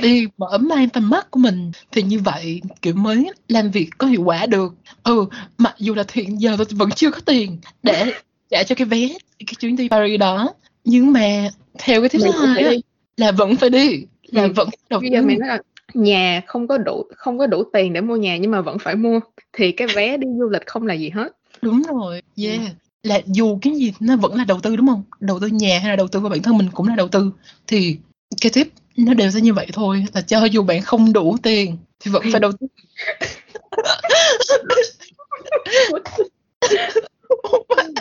[0.03, 4.07] đi mở mang tầm mắt của mình thì như vậy kiểu mới làm việc có
[4.07, 5.27] hiệu quả được ừ
[5.59, 8.13] mặc dù là hiện giờ tôi vẫn chưa có tiền để
[8.51, 9.09] trả cho cái vé
[9.47, 10.55] cái chuyến đi Paris đó.
[10.85, 12.73] Nhưng mà theo cái thứ hai á,
[13.17, 14.53] là vẫn phải đi là ừ.
[14.57, 15.59] vẫn đầu bây giờ mình nói là
[15.95, 18.97] nhà không có đủ không có đủ tiền để mua nhà nhưng mà vẫn phải
[18.97, 19.21] mua
[19.53, 21.37] thì cái vé đi du lịch không là gì hết.
[21.63, 22.61] Đúng rồi yeah.
[23.03, 25.03] Là dù cái gì nó vẫn là đầu tư đúng không?
[25.21, 27.31] Đầu tư nhà hay là đầu tư vào bản thân mình cũng là đầu tư.
[27.67, 27.97] Thì
[28.41, 31.77] cái tip nó đều sẽ như vậy thôi là cho dù bạn không đủ tiền
[32.01, 32.67] thì vẫn phải đầu tư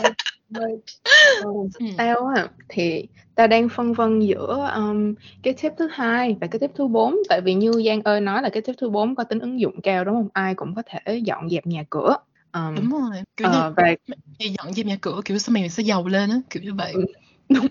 [1.80, 1.86] ừ.
[1.98, 6.60] tao á thì tao đang phân vân giữa um, cái tip thứ hai và cái
[6.60, 7.16] tip thứ bốn.
[7.30, 9.82] Tại vì như Giang ơi nói là cái tip thứ bốn có tính ứng dụng
[9.82, 10.28] cao đúng không?
[10.34, 12.16] Ai cũng có thể dọn dẹp nhà cửa.
[12.54, 13.22] Um, đúng rồi.
[13.38, 13.96] Kiểu uh, như và
[14.40, 16.94] dọn dẹp nhà cửa kiểu sao mày sẽ giàu lên á kiểu như vậy.
[16.94, 17.06] Ừ,
[17.50, 17.68] đúng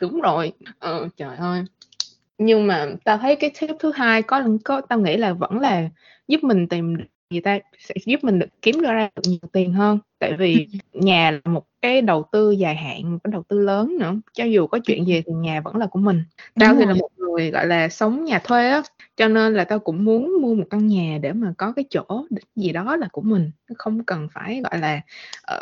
[0.00, 0.52] đúng rồi.
[0.78, 1.64] Ờ, trời ơi.
[2.38, 5.88] Nhưng mà tao thấy cái tip thứ hai có có tao nghĩ là vẫn là
[6.28, 6.96] giúp mình tìm
[7.30, 9.98] người ta sẽ giúp mình được kiếm ra được nhiều tiền hơn.
[10.18, 13.96] Tại vì nhà là một cái đầu tư dài hạn một cái đầu tư lớn
[14.00, 14.14] nữa.
[14.32, 16.24] Cho dù có chuyện gì thì nhà vẫn là của mình.
[16.60, 18.82] Tao thì là một người gọi là sống nhà thuê á
[19.16, 22.26] cho nên là tao cũng muốn mua một căn nhà để mà có cái chỗ
[22.56, 23.50] gì đó là của mình.
[23.76, 25.00] Không cần phải gọi là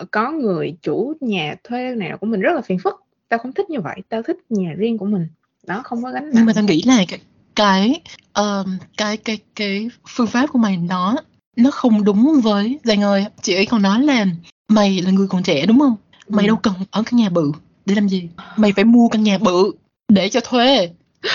[0.00, 2.94] uh, có người chủ nhà thuê nào của mình rất là phiền phức.
[3.28, 3.96] Tao không thích như vậy.
[4.08, 5.26] Tao thích nhà riêng của mình.
[5.66, 7.20] Đó không có gánh nặng nhưng mà tao nghĩ là cái
[7.54, 8.00] cái
[8.34, 11.16] um, cái cái cái phương pháp của mày nó
[11.58, 14.26] nó không đúng với Giang ơi chị ấy còn nói là
[14.68, 15.96] mày là người còn trẻ đúng không?
[16.28, 16.48] Mày ừ.
[16.48, 17.52] đâu cần ở căn nhà bự.
[17.86, 18.28] Để làm gì?
[18.56, 19.72] Mày phải mua căn nhà bự
[20.08, 20.90] để cho thuê.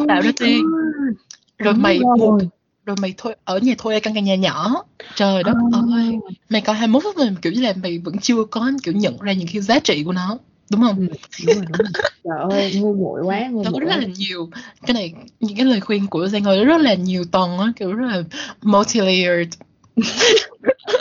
[0.00, 0.64] Oh tạo ra tiền.
[1.58, 2.18] rồi đúng mày rồi.
[2.18, 2.38] mua
[2.86, 2.96] rồi.
[3.00, 4.84] Mày thuê ở nhà thuê căn nhà nhỏ.
[5.14, 5.92] Trời đất oh.
[5.92, 6.18] ơi.
[6.48, 9.32] Mày có 21 phút rồi kiểu như là mày vẫn chưa có kiểu nhận ra
[9.32, 10.38] những cái giá trị của nó
[10.70, 10.98] đúng không?
[10.98, 11.06] Ừ,
[11.46, 12.02] đúng rồi, đúng rồi.
[12.24, 14.50] trời ơi ngu muội quá ngu muội rất là nhiều.
[14.86, 17.92] Cái này những cái lời khuyên của Giang ơi rất là nhiều tầng á kiểu
[17.92, 18.22] rất là
[18.62, 19.46] multi-layered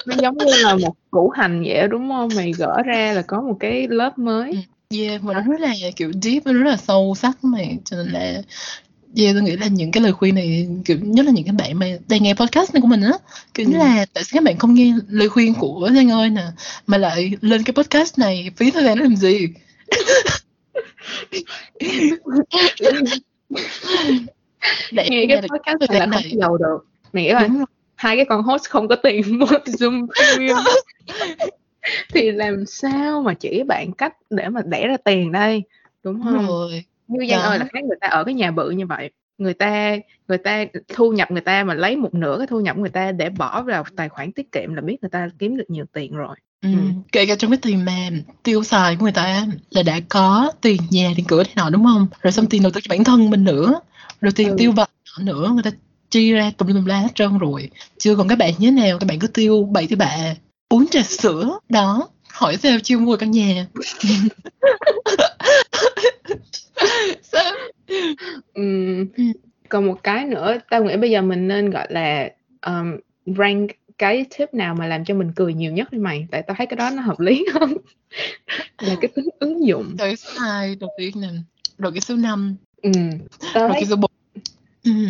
[0.05, 2.29] nó giống như là một củ hành vậy đúng không?
[2.36, 4.51] Mày gỡ ra là có một cái lớp mới.
[4.51, 4.57] Ừ,
[4.97, 7.77] yeah mà nó rất là kiểu deep nó rất là sâu sắc mày.
[7.86, 8.41] Cho nên là
[9.15, 11.79] yeah tôi nghĩ là những cái lời khuyên này kiểu nhất là những cái bạn
[11.79, 13.13] mà đang nghe podcast này của mình á
[13.53, 13.79] kiểu như ừ.
[13.79, 16.43] là tại sao các bạn không nghe lời khuyên của Giang ơi nè
[16.88, 19.47] mà lại lên cái podcast này phí thời gian làm gì?
[24.91, 26.77] Để nghe cái podcast này là không giàu được.
[27.13, 27.49] Mày nghĩ rồi
[27.97, 30.63] hai cái con host không có tiền mua zoom premium
[32.13, 35.63] thì làm sao mà chỉ bạn cách để mà đẻ ra tiền đây
[36.03, 38.86] đúng không rồi như Giang ơi là khác người ta ở cái nhà bự như
[38.86, 42.60] vậy người ta người ta thu nhập người ta mà lấy một nửa cái thu
[42.60, 45.57] nhập người ta để bỏ vào tài khoản tiết kiệm là biết người ta kiếm
[45.57, 46.69] được nhiều tiền rồi ừ.
[46.73, 46.79] Ừ.
[47.12, 48.10] kể cả trong cái tiền mà
[48.43, 51.86] tiêu xài của người ta là đã có tiền nhà tiền cửa thế nào đúng
[51.86, 53.79] không rồi xong tiền đầu tư cho bản thân mình nữa
[54.21, 54.55] rồi tiền ừ.
[54.57, 55.71] tiêu vặt nữa người ta
[56.10, 59.00] chi ra tùm lum la hết trơn rồi chưa còn các bạn như thế nào
[59.00, 60.36] các bạn cứ tiêu bảy tiêu bạ
[60.70, 63.67] uống trà sữa đó hỏi sao chưa mua căn nhà
[68.54, 69.06] Ừ.
[69.70, 72.29] còn một cái nữa, tao nghĩ bây giờ mình nên, gọi là,
[72.62, 76.44] ờm, rank cái tip nào mà làm cho mình cười nhiều nhất đi mày, tại
[76.48, 77.77] tao thấy cái đó nó hợp lý hơn
[78.79, 79.96] là cái tính ứng dụng.
[79.98, 81.27] Cái số 2 đầu tiên nè,
[81.77, 82.94] rồi cái số 5, Ừm,
[83.54, 84.12] tao rồi thấy cái số 4.
[84.84, 85.10] Ừm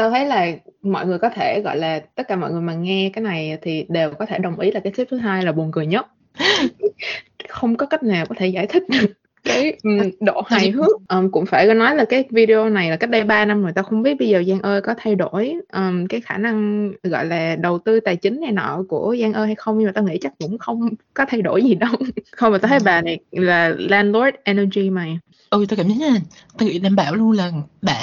[0.00, 0.46] tao thấy là
[0.82, 3.86] mọi người có thể, gọi là, tất cả mọi người mà nghe cái này thì
[3.88, 6.06] đều có thể đồng ý là cái tip thứ hai là buồn cười nhất.
[7.48, 9.78] Không có cách nào có thể giải thích được cái,
[10.20, 10.90] độ hài hước.
[11.08, 13.84] Ờm, cũng phải nói là cái video này là cách đây 3 năm rồi, tao
[13.84, 17.56] không biết bây giờ Giang ơi có thay đổi, ờm, cái khả năng, gọi là,
[17.56, 20.18] đầu tư tài chính này nọ của Giang ơi hay không, nhưng mà tao nghĩ
[20.20, 21.90] chắc cũng không có thay đổi gì đâu.
[22.36, 25.18] Không, mà tao thấy bà này là landlord energy mày.
[25.50, 26.20] Ừ, tao cảm giác là
[26.58, 28.00] tao nghĩ đảm bảo luôn là bả,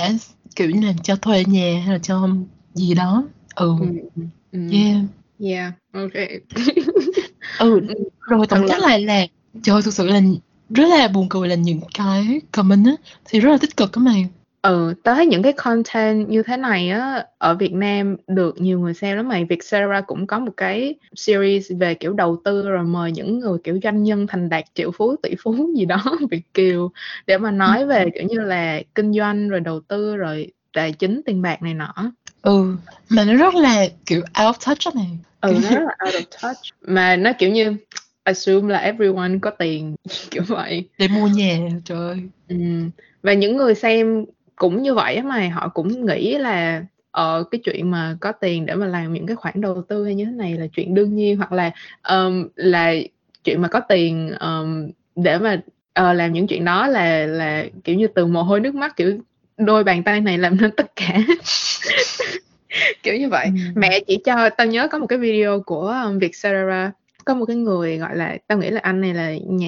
[0.56, 2.30] kiểu như là, cho thuê nhà hay là cho
[2.74, 3.24] gì đó.
[3.56, 3.74] Ừ,
[4.52, 4.70] ừm.
[4.72, 4.98] yeah.
[5.40, 5.74] Yeah,
[6.14, 6.40] kê.
[7.60, 7.82] Ừ,
[8.20, 9.26] rồi tổng kết là lại là
[9.64, 10.22] trời, thực sự là
[10.70, 12.92] rất là buồn cười là những cái comment á,
[13.26, 14.28] thì rất là tích cực á mày.
[14.62, 18.80] Ừ, tao thấy những cái content như thế này á, ở Việt Nam được nhiều
[18.80, 19.46] người xem lắm mày.
[19.46, 23.80] Vietcetera cũng có một cái series về, kiểu, đầu tư rồi mời những người, kiểu,
[23.84, 26.92] doanh nhân thành đạt triệu phú, tỷ phú gì đó, Việt kiều
[27.28, 31.22] để mà nói về, kiểu như là, kinh doanh rồi đầu tư rồi tài chính
[31.26, 31.94] tiền bạc này nọ.
[32.42, 32.76] Ừ,
[33.10, 35.10] mà nó rất là, kiểu, out of touch á mày.
[35.42, 37.76] Ừ, nó rất là out of touch, mà nó, kiểu như,
[38.28, 39.96] assume là everyone có tiền,
[40.32, 40.90] kiểu vậy.
[40.98, 42.18] Để mua nhà, trời ơi.
[42.50, 42.92] Ừm,
[43.24, 44.26] và những người xem
[44.56, 48.66] cũng như vậy á mày, họ cũng nghĩ là, ờ, cái chuyện mà có tiền
[48.66, 51.16] để mà làm những cái khoản đầu tư hay như thế này là chuyện đương
[51.16, 51.72] nhiên, hoặc là,
[52.02, 52.94] ờm, là
[53.44, 55.62] chuyện mà có tiền, ờm, để mà,
[55.94, 59.18] ờ, làm những chuyện đó là là, kiểu như, từ mồ hôi nước mắt, kiểu,
[59.58, 61.18] đôi bàn tay này làm nên tất cả.
[63.04, 63.46] Kiểu như vậy.
[63.46, 63.56] Ừm.
[63.76, 66.92] Mẹ chỉ cho tao nhớ có một cái video của, ờm, Vietcetera,
[67.28, 69.68] có một cái người, gọi là, tao nghĩ là anh này là nhà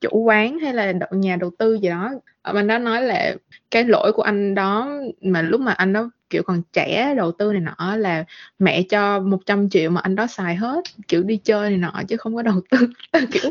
[0.00, 2.10] chủ quán hay là đ nhà đầu tư gì đó,
[2.42, 3.34] ờ, anh đó nói là
[3.70, 4.90] cái lỗi của anh đó
[5.22, 8.24] mà lúc mà anh đó, kiểu, còn trẻ đầu tư này nọ là
[8.58, 12.34] mẹ cho 100.000.000 mà anh đó xài hết, kiểu, đi chơi này nọ chứ không
[12.36, 12.78] có đầu tư.
[13.32, 13.50] Kiểu,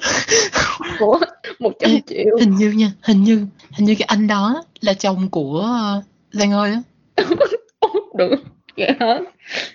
[0.99, 2.39] ủa, Ê, 100.000.000?
[2.39, 3.45] hình như nha, hình như
[3.77, 5.69] hình như cái anh đó là chồng của,
[6.31, 6.81] Giang ơi á.
[8.17, 8.35] Được,
[8.79, 9.19] vậy hả?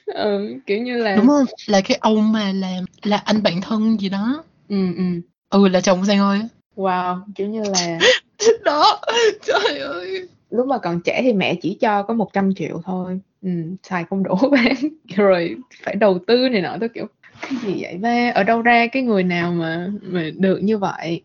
[0.06, 1.44] Ừ, kiểu như là Đúng hông?
[1.66, 4.44] Là cái ông mà làm là anh bạn thân gì đó.
[4.68, 5.20] Ừm, ừm.
[5.50, 6.40] Ừ, là chồng của Giang ơi.
[6.76, 7.98] Wow, kiểu như là
[8.64, 9.00] Đó,
[9.46, 10.28] trời ơi!
[10.50, 14.34] lúc mà còn trẻ thì mẹ chỉ cho có 100.000.000 thôi, ừm, xài không đủ
[14.52, 14.74] bán,
[15.16, 17.06] rồi phải đầu tư này nọ, tao, kiểu,
[17.40, 18.32] cái gì vậy ba?
[18.34, 21.22] Ở đâu ra cái người nào mà mà được như vậy?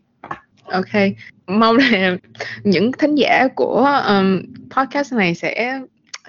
[0.92, 1.12] Kê,
[1.46, 2.16] mong là
[2.64, 5.80] những thính giả của, ờm, podcast này sẽ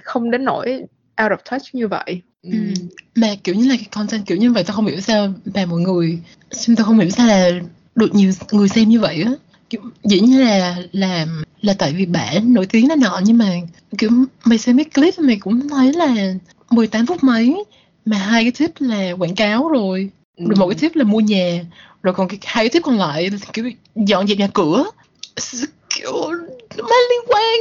[0.03, 0.83] không đến nỗi
[1.23, 2.21] out of touch như vậy.
[2.43, 2.73] Ừm, Ừm.
[3.15, 5.79] mà, kiểu như là, cái content kiểu như vậy tao không hiểu sao mà mọi
[5.79, 6.19] người
[6.51, 7.49] xin tao không hiểu sao là
[7.95, 9.31] được nhiều người xem như vậy á.
[9.69, 11.25] Kiểu, dĩ nhiên là là
[11.61, 13.51] là tại vì bả nổi tiếng này nọ, nhưng mà,
[13.97, 14.09] kiểu,
[14.45, 16.33] mày xem cái clip mày cũng thấy là
[16.69, 17.63] 18 phút mấy,
[18.05, 21.65] mà 2 cái tip là quảng cáo rồi, rồi 1 cái tip là mua nhà,
[22.03, 24.83] rồi còn cái 2 cái tip còn lại là, kiểu, dọn dẹp nhà cửa.
[25.95, 26.13] Kiểu,
[26.77, 27.53] nó liên quan.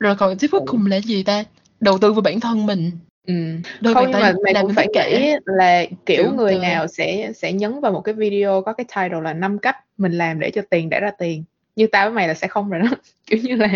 [0.00, 0.64] Rồi còn cái tip cuối Ừ.
[0.66, 1.44] cùng là gì ta?
[1.80, 2.90] Đầu tư vào bản thân mình.
[3.26, 6.58] Ừm, Đôi không nhưng mà mày cũng phải nghĩ là, kiểu, Kiểu, người ơi!
[6.58, 10.12] nào sẽ sẽ nhấn vào một cái video có cái title là 5 cách mình
[10.12, 11.44] làm để cho tiền đẻ ra tiền.
[11.76, 12.88] Như tao với mày là sẽ không rồi đó,
[13.26, 13.68] kiểu như là,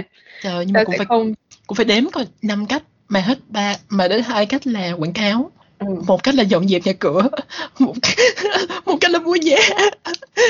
[0.42, 1.34] Trời nhưng mà cũng phải không
[1.66, 5.12] cũng phải đếm coi 5 cách, mà hết 3 mà đến 2 cách là quảng
[5.12, 6.03] cáo, Ừm.
[6.07, 7.28] 1 cách là dọn dẹp nhà cửa,
[7.78, 7.94] một
[8.84, 9.57] một cách là mua nhà.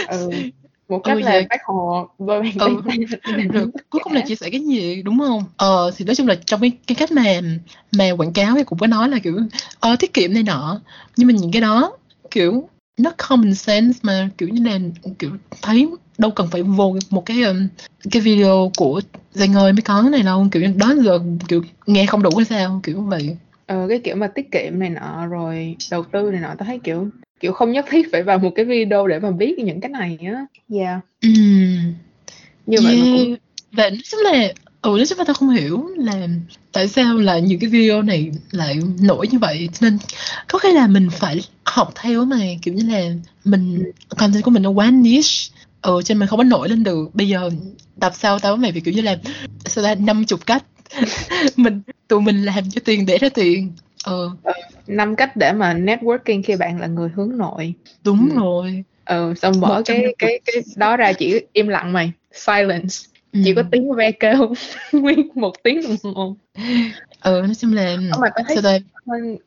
[0.09, 0.30] Ừ,
[0.91, 2.80] một Ừ, cách là vậy bác Hồ đôi bàn Ừ,
[3.53, 5.45] rồi cuối cùng là chia sẻ cái gì, đúng hông?
[5.57, 7.22] Ờ, thì nói chung là trong cái cái cách mà
[7.93, 9.38] mà quảng cáo thì cũng có nói là, kiểu,
[9.80, 10.80] ờ, tiết kiệm này nọ,
[11.16, 11.93] nhưng mà những cái đó,
[12.30, 12.68] kiểu,
[12.99, 14.78] nó common sense mà, kiểu như là,
[15.18, 15.30] kiểu,
[15.62, 15.88] thấy
[16.18, 17.68] đâu cần phải vô một cái, ờm,
[18.11, 19.01] cái video của
[19.32, 21.18] Giang Ơi mới có cái này đâu, kiểu đó giờ,
[21.49, 23.36] kiểu, nghe không đủ hay sao, kiểu vậy.
[23.66, 26.78] Ờ, cái kiểu mà tiết kiệm này nọ, rồi đầu tư này nọ, tao thấy,
[26.84, 27.09] kiểu
[27.41, 30.18] kiểu, không nhất thiết phải vào một cái video để mà biết những cái này
[30.20, 30.47] á.
[30.74, 31.01] Yeah.
[31.22, 31.95] Ừm.
[32.66, 33.41] Như vậy mà cũng Yeah,
[33.72, 36.28] và nói chung là ừ, nói chung là tao không hiểu là
[36.72, 39.99] tại sao là những cái video này lại nổi như vậy, cho nên
[40.49, 43.11] có khi là mình phải học theo á mày, kiểu như là,
[43.45, 44.18] mình Ừm.
[44.18, 47.14] content của mình nó quá niche, ừ, cho nên mình không có nổi lên được.
[47.14, 47.51] Bây giờ
[48.01, 49.16] tập sau tao với mày phải, kiểu như là,
[49.64, 50.64] sao ta, 50 cách
[51.57, 53.72] mình tụi mình làm cho tiền đẻ ra tiền.
[54.07, 54.30] Ừ.
[54.42, 54.53] Ờ,
[54.86, 57.74] 5 cách để mà networking khi bạn là người hướng nội.
[58.05, 58.38] Đúng Ừm.
[58.38, 58.84] rồi.
[59.05, 62.94] Ừ, xong mở cái 150 cái cái đó ra chỉ im lặng mày, silence,
[63.44, 64.55] chỉ có tiếng ve kêu
[64.92, 66.36] nguyên 1 tiếng đồng hồ.
[67.22, 68.80] Ừ, nói chung là, mà thấy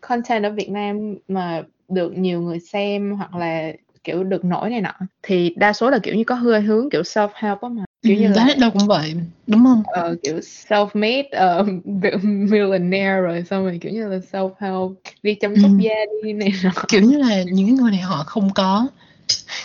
[0.02, 3.72] content ở Việt Nam mà được nhiều người xem hoặc là,
[4.04, 4.94] kiểu, được nổi này nọ,
[5.24, 7.86] thì đa số là, kiểu như, có hơi hướng, kiểu, self-help á mày.
[8.04, 9.14] kiểu như ừ, là đấy đâu cũng vậy
[9.48, 9.84] đúng không?
[9.86, 11.64] Ờ, kiểu self-made ờ,
[12.24, 14.94] millionaire rồi xong rồi kiểu như là self-help
[15.24, 15.84] đi chăm sóc Ừ.
[15.84, 15.94] da
[16.24, 16.72] đi này nọ.
[16.88, 18.88] Kiểu như là những người này họ không có.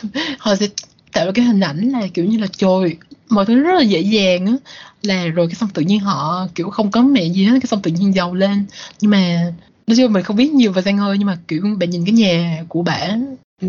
[0.39, 0.67] Họ sẽ
[1.13, 2.97] tạo ra cái hình ảnh là kiểu như là trời
[3.29, 4.53] mọi thứ rất là dễ dàng á.
[5.03, 7.83] Là rồi cái xong tự nhiên họ kiểu không có mẹ gì hết cái xong
[7.83, 8.65] tự nhiên giàu lên.
[9.01, 9.53] Nhưng mà
[9.87, 12.13] nói chung mình không biết nhiều về Giang ơi nhưng mà kiểu bạn nhìn cái
[12.13, 12.85] nhà của
[13.63, 13.69] ừ.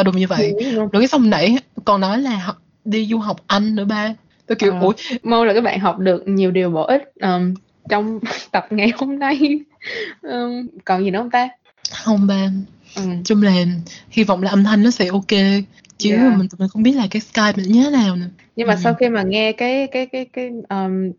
[0.00, 3.40] Là đúng như vậy rồi cái xong nãy còn nói là họ đi du học
[3.46, 4.14] Anh nữa ba
[4.46, 4.80] tôi kiểu Ờ.
[4.80, 4.92] ủa
[5.22, 7.54] mong là các bạn học được nhiều điều bổ ích um,
[7.88, 8.20] trong
[8.52, 9.38] tập ngày hôm nay
[10.22, 11.48] um, còn gì nữa không ta
[12.04, 12.50] không ba
[12.96, 13.02] ừ.
[13.24, 13.52] chung là
[14.10, 15.28] hy vọng là âm thanh nó sẽ ok
[15.98, 16.36] chứ Yeah.
[16.38, 18.24] mình tụi mình không biết là cái Skype mình như thế nào nè
[18.56, 18.80] nhưng mà Ừ.
[18.84, 21.10] sau khi mà nghe cái cái cái cái um,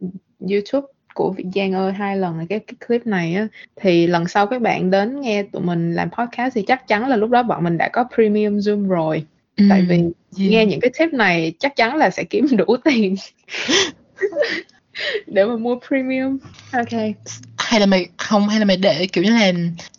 [0.51, 3.47] YouTube của Việt Giang ơi hai lần là cái, cái clip này á.
[3.81, 7.15] Thì lần sau các bạn đến nghe tụi mình làm podcast thì chắc chắn là
[7.15, 9.25] lúc đó bọn mình đã có premium Zoom rồi.
[9.69, 10.11] Tại Ừ, vì yeah.
[10.51, 13.15] nghe những cái tip này chắc chắn là sẽ kiếm đủ tiền
[15.27, 16.37] để mà mua premium.
[16.71, 17.01] Ok.
[17.57, 19.51] Hay là mày không hay là mày để kiểu như là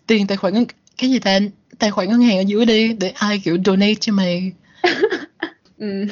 [0.06, 0.64] tiền tài khoản
[0.98, 1.38] cái gì ta
[1.78, 4.52] tài khoản ngân hàng ở dưới đi để ai kiểu donate cho mày
[5.82, 6.06] ừ.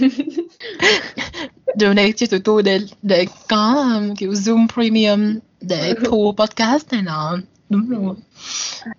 [1.81, 7.03] donate cho tụi tôi để để có um, kiểu Zoom premium để thu podcast này
[7.03, 7.39] nọ.
[7.69, 8.15] Đúng rồi.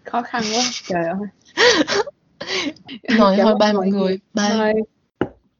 [0.03, 1.27] Khó khăn quá trời ơi.
[3.17, 4.19] Rồi Cảm thôi mọi mọi người.
[4.33, 4.49] Bye.
[4.49, 5.00] Bye.